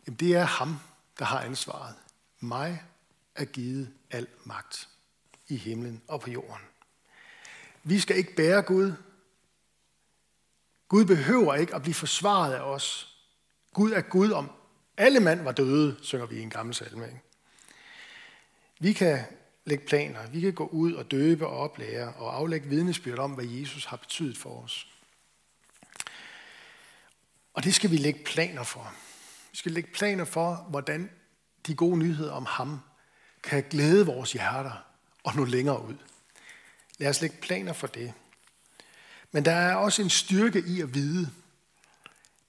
Jamen, 0.06 0.18
det 0.18 0.36
er 0.36 0.44
ham, 0.44 0.80
der 1.20 1.26
har 1.26 1.40
ansvaret. 1.40 1.96
Mig 2.40 2.84
er 3.40 3.46
givet 3.46 3.94
al 4.12 4.28
magt 4.44 4.90
i 5.48 5.56
himlen 5.56 6.02
og 6.08 6.22
på 6.22 6.30
jorden. 6.30 6.66
Vi 7.84 8.00
skal 8.00 8.18
ikke 8.18 8.36
bære 8.36 8.62
Gud. 8.62 8.94
Gud 10.88 11.06
behøver 11.06 11.56
ikke 11.56 11.76
at 11.76 11.82
blive 11.82 11.94
forsvaret 11.94 12.54
af 12.54 12.62
os. 12.62 13.16
Gud 13.74 13.92
er 13.92 14.02
Gud 14.02 14.32
om 14.32 14.52
alle 14.98 15.20
mand 15.20 15.42
var 15.42 15.52
døde, 15.52 15.98
synger 16.02 16.26
vi 16.26 16.36
i 16.36 16.42
en 16.42 16.50
gammel 16.50 16.76
salme. 16.76 17.06
Ikke? 17.06 17.22
Vi 18.80 18.94
kan 18.94 19.24
lægge 19.66 19.86
planer, 19.86 20.28
vi 20.28 20.42
kan 20.42 20.54
gå 20.54 20.68
ud 20.68 20.94
og 20.94 21.12
døbe 21.12 21.48
og 21.48 21.58
oplære 21.58 22.14
og 22.14 22.36
aflægge 22.36 22.70
vidnesbyrd 22.70 23.20
om, 23.20 23.32
hvad 23.32 23.46
Jesus 23.46 23.86
har 23.86 23.98
betydet 23.98 24.38
for 24.38 24.64
os. 24.64 24.88
Og 27.54 27.64
det 27.64 27.76
skal 27.76 27.92
vi 27.92 27.98
lægge 27.98 28.24
planer 28.24 28.64
for. 28.64 28.94
Vi 29.52 29.58
skal 29.58 29.72
lægge 29.72 29.92
planer 29.94 30.26
for, 30.26 30.56
hvordan 30.70 31.12
de 31.68 31.76
gode 31.76 31.98
nyheder 31.98 32.32
om 32.32 32.46
ham 32.46 32.80
kan 33.44 33.64
glæde 33.70 34.06
vores 34.06 34.34
hjerter 34.34 34.86
og 35.24 35.36
nå 35.36 35.46
længere 35.46 35.84
ud. 35.84 35.96
Lad 36.98 37.10
os 37.10 37.22
lægge 37.22 37.38
planer 37.42 37.74
for 37.74 37.88
det. 37.88 38.14
Men 39.32 39.46
der 39.46 39.52
er 39.52 39.76
også 39.76 40.02
en 40.02 40.10
styrke 40.10 40.64
i 40.68 40.82
at 40.82 40.94
vide, 40.94 41.30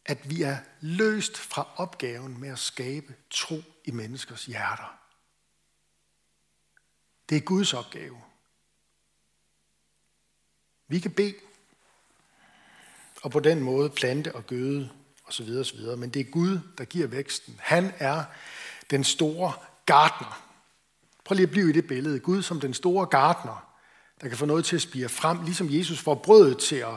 at 0.05 0.31
vi 0.31 0.43
er 0.43 0.59
løst 0.81 1.39
fra 1.39 1.69
opgaven 1.77 2.41
med 2.41 2.49
at 2.49 2.59
skabe 2.59 3.15
tro 3.31 3.63
i 3.85 3.91
menneskers 3.91 4.47
hjerter. 4.47 4.99
Det 7.29 7.37
er 7.37 7.41
Guds 7.41 7.75
opgave. 7.75 8.21
Vi 10.89 10.99
kan 10.99 11.11
bede, 11.11 11.35
og 13.23 13.31
på 13.31 13.41
den 13.41 13.61
måde 13.61 13.91
plante 13.91 14.35
og 14.35 14.47
gøde 14.47 14.91
osv. 15.25 15.51
osv. 15.61 15.81
Men 15.81 16.11
det 16.11 16.21
er 16.21 16.31
Gud, 16.31 16.59
der 16.79 16.85
giver 16.85 17.07
væksten. 17.07 17.61
Han 17.63 17.93
er 17.99 18.25
den 18.91 19.05
store 19.05 19.53
gartner. 19.87 20.50
Prøv 21.31 21.35
lige 21.35 21.47
at 21.47 21.51
blive 21.51 21.71
i 21.71 21.73
det 21.73 21.87
billede. 21.87 22.19
Gud 22.19 22.43
som 22.43 22.61
den 22.61 22.75
store 22.75 23.07
gartner, 23.07 23.67
der 24.21 24.29
kan 24.29 24.39
få 24.39 24.47
noget 24.47 24.65
til 24.65 24.77
at 24.77 24.83
spire 24.83 25.09
frem, 25.09 25.43
ligesom 25.45 25.69
Jesus 25.71 25.99
får 26.01 26.15
brødet 26.15 26.59
til 26.59 26.77
at, 26.77 26.95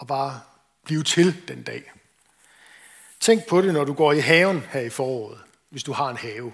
at 0.00 0.06
bare 0.06 0.40
blive 0.84 1.02
til 1.02 1.48
den 1.48 1.62
dag. 1.62 1.92
Tænk 3.20 3.46
på 3.46 3.60
det, 3.60 3.74
når 3.74 3.84
du 3.84 3.92
går 3.92 4.12
i 4.12 4.18
haven 4.18 4.60
her 4.70 4.80
i 4.80 4.90
foråret, 4.90 5.38
hvis 5.70 5.82
du 5.82 5.92
har 5.92 6.10
en 6.10 6.16
have. 6.16 6.52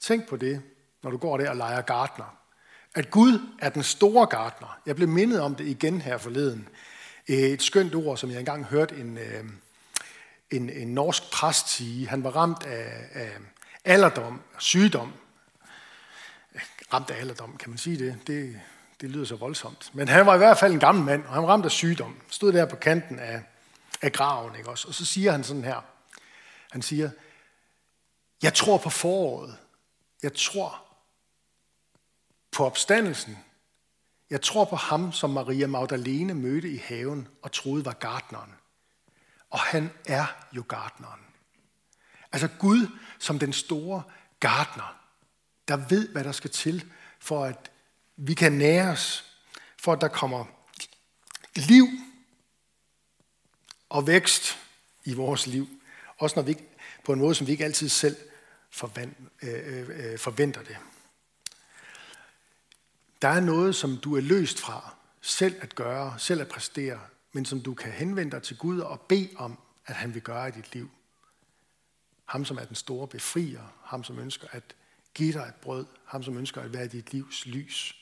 Tænk 0.00 0.28
på 0.28 0.36
det, 0.36 0.62
når 1.02 1.10
du 1.10 1.16
går 1.16 1.36
der 1.36 1.50
og 1.50 1.56
leger 1.56 1.80
gartner. 1.80 2.36
At 2.94 3.10
Gud 3.10 3.40
er 3.58 3.68
den 3.68 3.82
store 3.82 4.26
gartner. 4.26 4.78
Jeg 4.86 4.96
blev 4.96 5.08
mindet 5.08 5.40
om 5.40 5.54
det 5.54 5.66
igen 5.66 6.00
her 6.00 6.18
forleden. 6.18 6.68
Eh, 7.28 7.38
et 7.38 7.62
skønt 7.62 7.94
ord, 7.94 8.16
som 8.16 8.30
jeg 8.30 8.38
engang 8.38 8.64
hørte 8.64 8.96
en, 8.96 9.18
eh, 9.18 9.44
en, 10.50 10.70
en 10.70 10.88
norsk 10.88 11.30
præst 11.32 11.68
sige. 11.68 12.08
Han 12.08 12.24
var 12.24 12.30
ramt 12.30 12.66
af, 12.66 13.08
af 13.12 13.30
alderdom, 13.84 14.40
sygdom. 14.58 15.12
Ramt 16.92 17.10
af 17.10 17.20
alderdom, 17.20 17.56
kan 17.56 17.70
man 17.70 17.78
sige 17.78 17.98
det? 17.98 18.18
Det, 18.26 18.60
Det 19.00 19.10
lyder 19.10 19.24
så 19.24 19.36
voldsomt. 19.36 19.90
Men 19.94 20.08
han 20.08 20.26
var 20.26 20.34
i 20.34 20.38
hvert 20.38 20.58
fald 20.58 20.72
en 20.72 20.80
gammel 20.80 21.04
mand, 21.04 21.24
og 21.24 21.34
han 21.34 21.42
var 21.42 21.48
ramt 21.48 21.64
af 21.64 21.70
sygdom. 21.70 22.20
Stod 22.28 22.52
der 22.52 22.66
på 22.66 22.76
kanten 22.76 23.18
af, 23.18 23.42
af 24.02 24.12
graven, 24.12 24.56
ikke 24.56 24.70
også? 24.70 24.88
Og 24.88 24.94
så 24.94 25.04
siger 25.04 25.32
han 25.32 25.44
sådan 25.44 25.64
her. 25.64 25.80
Han 26.70 26.82
siger, 26.82 27.10
jeg 28.42 28.54
tror 28.54 28.78
på 28.78 28.90
foråret. 28.90 29.56
Jeg 30.22 30.34
tror 30.34 30.84
på 32.52 32.66
opstandelsen. 32.66 33.38
Jeg 34.30 34.42
tror 34.42 34.64
på 34.64 34.76
ham, 34.76 35.12
som 35.12 35.30
Maria 35.30 35.66
Magdalene 35.66 36.34
mødte 36.34 36.70
i 36.70 36.76
haven 36.76 37.28
og 37.42 37.52
troede 37.52 37.84
var 37.84 37.92
gardneren. 37.92 38.54
Og 39.50 39.58
han 39.58 39.90
er 40.06 40.26
jo 40.52 40.64
gardneren. 40.68 41.20
Altså 42.32 42.48
Gud 42.58 42.86
som 43.18 43.38
den 43.38 43.52
store 43.52 44.02
gardner, 44.40 44.96
der 45.68 45.76
ved, 45.76 46.08
hvad 46.08 46.24
der 46.24 46.32
skal 46.32 46.50
til, 46.50 46.84
for 47.18 47.44
at 47.44 47.70
vi 48.16 48.34
kan 48.34 48.52
nære 48.52 48.90
os, 48.90 49.24
for 49.76 49.92
at 49.92 50.00
der 50.00 50.08
kommer 50.08 50.44
liv 51.54 51.86
og 53.88 54.06
vækst 54.06 54.58
i 55.04 55.14
vores 55.14 55.46
liv. 55.46 55.68
Også 56.18 56.36
når 56.36 56.42
vi 56.42 56.58
på 57.04 57.12
en 57.12 57.18
måde, 57.18 57.34
som 57.34 57.46
vi 57.46 57.52
ikke 57.52 57.64
altid 57.64 57.88
selv 57.88 58.16
øh, 58.84 59.08
øh, 59.42 59.88
øh, 59.88 60.18
forventer 60.18 60.62
det. 60.62 60.76
Der 63.22 63.28
er 63.28 63.40
noget, 63.40 63.76
som 63.76 63.96
du 63.96 64.16
er 64.16 64.20
løst 64.20 64.60
fra 64.60 64.94
selv 65.20 65.56
at 65.60 65.74
gøre, 65.74 66.18
selv 66.18 66.40
at 66.40 66.48
præstere, 66.48 67.00
men 67.32 67.44
som 67.44 67.60
du 67.60 67.74
kan 67.74 67.92
henvende 67.92 68.30
dig 68.30 68.42
til 68.42 68.56
Gud 68.56 68.78
og 68.78 69.00
bede 69.00 69.30
om, 69.36 69.58
at 69.86 69.94
han 69.94 70.14
vil 70.14 70.22
gøre 70.22 70.48
i 70.48 70.52
dit 70.52 70.74
liv. 70.74 70.90
Ham, 72.24 72.44
som 72.44 72.58
er 72.58 72.64
den 72.64 72.76
store 72.76 73.08
befrier, 73.08 73.74
ham, 73.84 74.04
som 74.04 74.18
ønsker 74.18 74.48
at 74.50 74.74
Giv 75.14 75.32
dig 75.32 75.40
et 75.48 75.54
brød, 75.54 75.86
ham, 76.04 76.22
som 76.22 76.36
ønsker 76.36 76.60
at 76.60 76.72
være 76.72 76.86
dit 76.86 77.12
livs 77.12 77.46
lys 77.46 77.96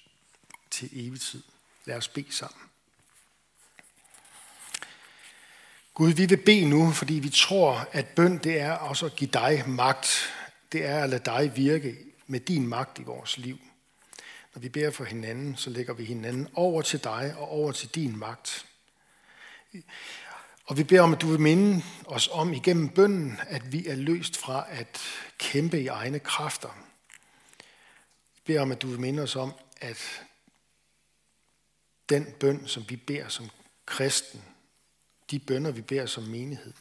til 0.70 0.88
evig 0.92 1.20
tid. 1.20 1.42
Lad 1.84 1.96
os 1.96 2.08
bede 2.08 2.32
sammen. 2.32 2.60
Gud, 5.94 6.12
vi 6.12 6.26
vil 6.26 6.36
bede 6.36 6.68
nu, 6.68 6.90
fordi 6.90 7.14
vi 7.14 7.28
tror, 7.28 7.88
at 7.92 8.08
bøn 8.08 8.38
det 8.38 8.60
er 8.60 8.72
også 8.72 9.06
at 9.06 9.16
give 9.16 9.30
dig 9.32 9.64
magt. 9.66 10.08
Det 10.72 10.84
er 10.84 11.02
at 11.02 11.10
lade 11.10 11.24
dig 11.24 11.52
virke 11.56 11.96
med 12.26 12.40
din 12.40 12.66
magt 12.66 12.98
i 12.98 13.02
vores 13.02 13.38
liv. 13.38 13.58
Når 14.54 14.60
vi 14.60 14.68
beder 14.68 14.90
for 14.90 15.04
hinanden, 15.04 15.56
så 15.56 15.70
lægger 15.70 15.94
vi 15.94 16.04
hinanden 16.04 16.48
over 16.54 16.82
til 16.82 17.04
dig 17.04 17.34
og 17.36 17.48
over 17.48 17.72
til 17.72 17.88
din 17.88 18.18
magt. 18.18 18.66
Og 20.64 20.76
vi 20.76 20.84
beder 20.84 21.02
om, 21.02 21.12
at 21.12 21.20
du 21.20 21.26
vil 21.26 21.40
minde 21.40 21.82
os 22.04 22.28
om 22.32 22.52
igennem 22.52 22.88
bønnen, 22.88 23.40
at 23.46 23.72
vi 23.72 23.86
er 23.86 23.94
løst 23.94 24.36
fra 24.36 24.66
at 24.68 25.00
kæmpe 25.38 25.80
i 25.80 25.86
egne 25.86 26.18
kræfter. 26.18 26.86
Vi 28.46 28.52
beder 28.52 28.62
om, 28.62 28.72
at 28.72 28.82
du 28.82 28.88
vil 28.88 29.00
minde 29.00 29.22
os 29.22 29.37
om, 29.37 29.52
at 29.80 30.22
den 32.09 32.35
bøn, 32.40 32.66
som 32.66 32.85
vi 32.88 32.96
beder 32.96 33.28
som 33.28 33.50
kristen, 33.87 34.44
de 35.30 35.38
bønder, 35.38 35.70
vi 35.70 35.80
beder 35.80 36.06
som 36.06 36.24
menighed, 36.24 36.72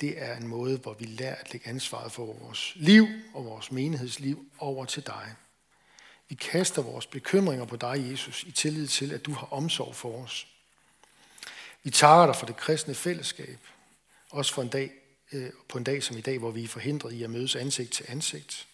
det 0.00 0.22
er 0.22 0.36
en 0.36 0.46
måde, 0.46 0.78
hvor 0.78 0.94
vi 0.94 1.04
lærer 1.04 1.34
at 1.34 1.52
lægge 1.52 1.68
ansvaret 1.68 2.12
for 2.12 2.26
vores 2.26 2.72
liv 2.76 3.06
og 3.34 3.44
vores 3.44 3.72
menighedsliv 3.72 4.46
over 4.58 4.84
til 4.84 5.06
dig. 5.06 5.34
Vi 6.28 6.34
kaster 6.34 6.82
vores 6.82 7.06
bekymringer 7.06 7.64
på 7.64 7.76
dig, 7.76 8.10
Jesus, 8.10 8.42
i 8.42 8.50
tillid 8.50 8.88
til, 8.88 9.12
at 9.12 9.26
du 9.26 9.32
har 9.32 9.46
omsorg 9.52 9.94
for 9.94 10.22
os. 10.22 10.46
Vi 11.82 11.90
takker 11.90 12.26
dig 12.26 12.36
for 12.36 12.46
det 12.46 12.56
kristne 12.56 12.94
fællesskab, 12.94 13.58
også 14.30 14.54
for 14.54 14.62
en 14.62 14.68
dag, 14.68 14.90
øh, 15.32 15.50
på 15.68 15.78
en 15.78 15.84
dag 15.84 16.02
som 16.02 16.16
i 16.16 16.20
dag, 16.20 16.38
hvor 16.38 16.50
vi 16.50 16.64
er 16.64 16.68
forhindret 16.68 17.12
i 17.12 17.22
at 17.22 17.30
mødes 17.30 17.56
ansigt 17.56 17.92
til 17.92 18.04
ansigt. 18.08 18.66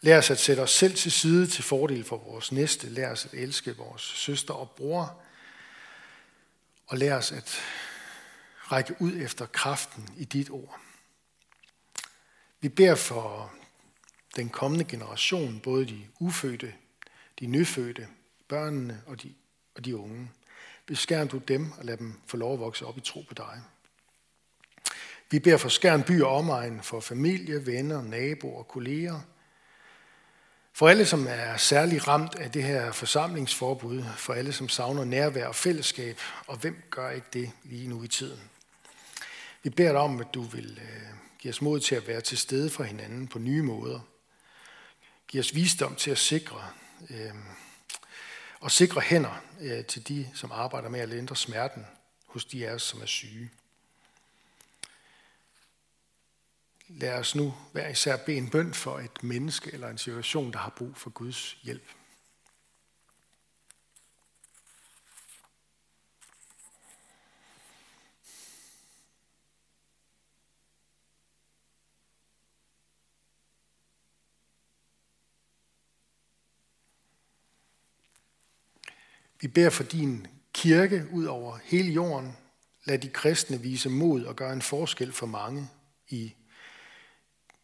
Lær 0.00 0.18
os 0.18 0.30
at 0.30 0.38
sætte 0.38 0.60
os 0.60 0.70
selv 0.70 0.94
til 0.94 1.12
side 1.12 1.46
til 1.46 1.64
fordel 1.64 2.04
for 2.04 2.16
vores 2.16 2.52
næste. 2.52 2.88
Lær 2.88 3.12
os 3.12 3.24
at 3.24 3.34
elske 3.34 3.76
vores 3.76 4.02
søster 4.02 4.54
og 4.54 4.70
bror. 4.70 5.20
Og 6.86 6.98
lær 6.98 7.16
os 7.16 7.32
at 7.32 7.60
række 8.72 8.94
ud 8.98 9.12
efter 9.16 9.46
kraften 9.46 10.08
i 10.16 10.24
dit 10.24 10.50
ord. 10.50 10.80
Vi 12.60 12.68
beder 12.68 12.94
for 12.94 13.52
den 14.36 14.48
kommende 14.48 14.84
generation, 14.84 15.60
både 15.60 15.86
de 15.86 16.06
ufødte, 16.20 16.74
de 17.40 17.46
nyfødte, 17.46 18.08
børnene 18.48 19.02
og 19.06 19.22
de, 19.22 19.34
og 19.74 19.84
de 19.84 19.96
unge. 19.96 20.30
Beskærm 20.86 21.28
du 21.28 21.38
dem 21.38 21.72
og 21.72 21.84
lad 21.84 21.96
dem 21.96 22.20
få 22.26 22.36
lov 22.36 22.52
at 22.52 22.60
vokse 22.60 22.86
op 22.86 22.98
i 22.98 23.00
tro 23.00 23.24
på 23.28 23.34
dig. 23.34 23.62
Vi 25.30 25.38
beder 25.38 25.56
for 25.56 25.68
skærn 25.68 26.02
by 26.02 26.22
og 26.22 26.36
omegn, 26.36 26.82
for 26.82 27.00
familie, 27.00 27.66
venner, 27.66 28.02
naboer 28.02 28.58
og 28.58 28.68
kolleger. 28.68 29.20
For 30.78 30.88
alle, 30.88 31.06
som 31.06 31.26
er 31.30 31.56
særlig 31.56 32.08
ramt 32.08 32.34
af 32.34 32.50
det 32.50 32.62
her 32.62 32.92
forsamlingsforbud, 32.92 34.04
for 34.16 34.32
alle, 34.32 34.52
som 34.52 34.68
savner 34.68 35.04
nærvær 35.04 35.46
og 35.46 35.54
fællesskab, 35.54 36.18
og 36.46 36.56
hvem 36.56 36.82
gør 36.90 37.10
ikke 37.10 37.26
det 37.32 37.50
lige 37.64 37.88
nu 37.88 38.02
i 38.02 38.08
tiden? 38.08 38.40
Vi 39.62 39.70
beder 39.70 39.92
dig 39.92 40.00
om, 40.00 40.20
at 40.20 40.26
du 40.34 40.42
vil 40.42 40.80
øh, 40.82 41.08
give 41.38 41.50
os 41.50 41.62
mod 41.62 41.80
til 41.80 41.94
at 41.94 42.06
være 42.08 42.20
til 42.20 42.38
stede 42.38 42.70
for 42.70 42.84
hinanden 42.84 43.28
på 43.28 43.38
nye 43.38 43.62
måder. 43.62 44.00
Giv 45.28 45.40
os 45.40 45.54
visdom 45.54 45.94
til 45.94 46.10
at 46.10 46.18
sikre 46.18 46.64
øh, 47.10 47.34
og 48.60 48.70
sikre 48.70 49.00
hænder 49.00 49.42
øh, 49.60 49.84
til 49.84 50.08
de, 50.08 50.28
som 50.34 50.52
arbejder 50.52 50.88
med 50.88 51.00
at 51.00 51.08
lindre 51.08 51.36
smerten 51.36 51.86
hos 52.26 52.44
de 52.44 52.68
af 52.68 52.74
os, 52.74 52.82
som 52.82 53.02
er 53.02 53.06
syge. 53.06 53.50
Lad 56.90 57.18
os 57.18 57.34
nu 57.34 57.54
hver 57.72 57.88
især 57.88 58.16
bede 58.16 58.36
en 58.36 58.50
bøn 58.50 58.74
for 58.74 58.98
et 58.98 59.22
menneske 59.22 59.72
eller 59.72 59.88
en 59.88 59.98
situation, 59.98 60.52
der 60.52 60.58
har 60.58 60.74
brug 60.76 60.96
for 60.96 61.10
Guds 61.10 61.52
hjælp. 61.62 61.82
Vi 79.40 79.48
beder 79.48 79.70
for 79.70 79.82
din 79.84 80.26
kirke 80.52 81.08
ud 81.12 81.24
over 81.24 81.58
hele 81.62 81.92
jorden. 81.92 82.36
Lad 82.84 82.98
de 82.98 83.08
kristne 83.08 83.60
vise 83.60 83.88
mod 83.88 84.24
og 84.24 84.36
gøre 84.36 84.52
en 84.52 84.62
forskel 84.62 85.12
for 85.12 85.26
mange 85.26 85.68
i 86.08 86.34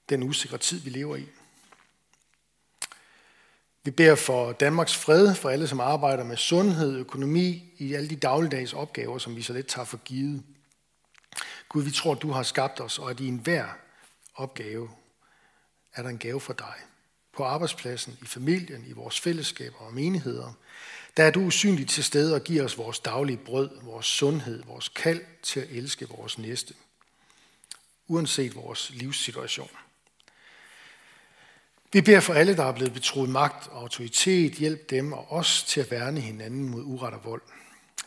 den 0.09 0.23
usikre 0.23 0.59
tid, 0.59 0.81
vi 0.81 0.90
lever 0.90 1.17
i. 1.17 1.29
Vi 3.85 3.90
beder 3.90 4.14
for 4.14 4.53
Danmarks 4.53 4.97
fred, 4.97 5.35
for 5.35 5.51
alle, 5.51 5.69
som 5.69 5.81
arbejder 5.81 6.25
med 6.25 6.37
sundhed, 6.37 6.97
økonomi, 6.97 7.73
i 7.79 7.95
alle 7.95 8.09
de 8.09 8.17
dagligdags 8.17 8.73
opgaver, 8.73 9.19
som 9.19 9.37
vi 9.37 9.43
så 9.43 9.53
let 9.53 9.67
tager 9.67 9.85
for 9.85 9.97
givet. 9.97 10.43
Gud, 11.69 11.83
vi 11.83 11.90
tror, 11.90 12.14
du 12.14 12.31
har 12.31 12.43
skabt 12.43 12.81
os, 12.81 12.99
og 12.99 13.11
at 13.11 13.21
i 13.21 13.29
enhver 13.29 13.69
opgave 14.35 14.90
er 15.95 16.03
der 16.03 16.09
en 16.09 16.19
gave 16.19 16.40
for 16.40 16.53
dig. 16.53 16.75
På 17.37 17.45
arbejdspladsen, 17.45 18.19
i 18.23 18.27
familien, 18.27 18.85
i 18.87 18.93
vores 18.93 19.21
fællesskaber 19.21 19.79
og 19.79 19.95
menigheder– 19.95 20.53
der 21.17 21.25
er 21.25 21.31
du 21.31 21.40
usynligt 21.40 21.90
til 21.90 22.05
stede 22.05 22.35
og 22.35 22.45
giver 22.45 22.64
os 22.64 22.79
vores 22.79 22.99
daglige 22.99 23.37
brød, 23.37 23.71
vores 23.83 24.07
sundhed, 24.07 24.62
vores 24.62 24.88
kald 24.88 25.21
til 25.43 25.61
at 25.61 25.71
elske 25.71 26.09
vores 26.09 26.38
næste, 26.38 26.75
uanset 28.09 28.55
vores 28.55 28.90
livssituation. 28.90 29.71
Vi 31.95 32.01
beder 32.01 32.21
for 32.21 32.35
alle, 32.35 32.57
der 32.57 32.65
er 32.65 32.73
blevet 32.73 32.93
betroet 32.93 33.31
magt 33.31 33.69
og 33.69 33.81
autoritet, 33.81 34.53
hjælp 34.53 34.91
dem 34.91 35.13
og 35.13 35.33
os 35.33 35.65
til 35.65 35.81
at 35.81 35.91
værne 35.91 36.21
hinanden 36.21 36.69
mod 36.69 36.83
uret 36.83 37.15
og 37.15 37.25
vold. 37.25 37.43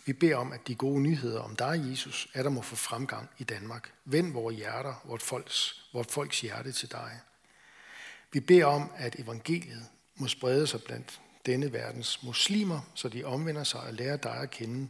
Vi 0.05 0.13
beder 0.13 0.35
om, 0.35 0.51
at 0.51 0.67
de 0.67 0.75
gode 0.75 1.01
nyheder 1.01 1.41
om 1.41 1.55
dig, 1.55 1.85
Jesus, 1.89 2.27
er 2.33 2.43
der 2.43 2.49
må 2.49 2.61
få 2.61 2.75
fremgang 2.75 3.29
i 3.37 3.43
Danmark. 3.43 3.91
Vend 4.05 4.33
vores 4.33 4.55
hjerter, 4.55 4.93
vort 5.03 5.21
folks, 5.21 5.85
vort 5.93 6.11
folks 6.11 6.41
hjerte 6.41 6.71
til 6.71 6.91
dig. 6.91 7.11
Vi 8.31 8.39
beder 8.39 8.65
om, 8.65 8.91
at 8.97 9.19
evangeliet 9.19 9.85
må 10.15 10.27
sprede 10.27 10.67
sig 10.67 10.83
blandt 10.83 11.21
denne 11.45 11.73
verdens 11.73 12.23
muslimer, 12.23 12.79
så 12.95 13.09
de 13.09 13.23
omvender 13.23 13.63
sig 13.63 13.79
og 13.79 13.93
lærer 13.93 14.17
dig 14.17 14.35
at 14.35 14.51
kende 14.51 14.89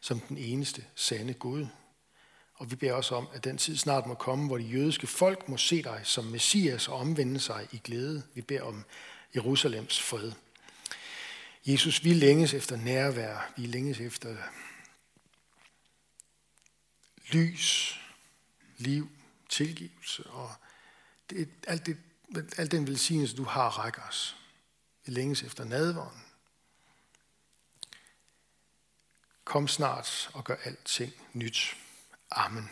som 0.00 0.20
den 0.20 0.38
eneste 0.38 0.84
sande 0.94 1.34
Gud. 1.34 1.66
Og 2.56 2.70
vi 2.70 2.76
beder 2.76 2.92
også 2.92 3.14
om, 3.14 3.28
at 3.32 3.44
den 3.44 3.58
tid 3.58 3.76
snart 3.76 4.06
må 4.06 4.14
komme, 4.14 4.46
hvor 4.46 4.58
de 4.58 4.64
jødiske 4.64 5.06
folk 5.06 5.48
må 5.48 5.56
se 5.56 5.82
dig 5.82 6.00
som 6.04 6.24
Messias 6.24 6.88
og 6.88 6.96
omvende 6.96 7.40
sig 7.40 7.68
i 7.72 7.80
glæde. 7.84 8.22
Vi 8.34 8.40
beder 8.40 8.62
om 8.62 8.84
Jerusalems 9.34 10.02
fred. 10.02 10.32
Jesus, 11.66 12.04
vi 12.04 12.14
længes 12.14 12.54
efter 12.54 12.76
nærvær. 12.76 13.52
Vi 13.56 13.66
længes 13.66 14.00
efter 14.00 14.36
lys, 17.32 17.98
liv, 18.76 19.08
tilgivelse 19.48 20.26
og 20.26 20.54
det, 21.30 21.48
alt, 21.66 21.86
det, 21.86 21.98
alt 22.56 22.70
den 22.70 22.86
velsignelse, 22.86 23.36
du 23.36 23.44
har, 23.44 23.68
rækker 23.68 24.02
os. 24.02 24.36
Vi 25.06 25.12
længes 25.12 25.42
efter 25.42 25.64
nadvånden. 25.64 26.22
Kom 29.44 29.68
snart 29.68 30.30
og 30.32 30.44
gør 30.44 30.56
alting 30.64 31.12
nyt. 31.32 31.76
Amen. 32.32 32.68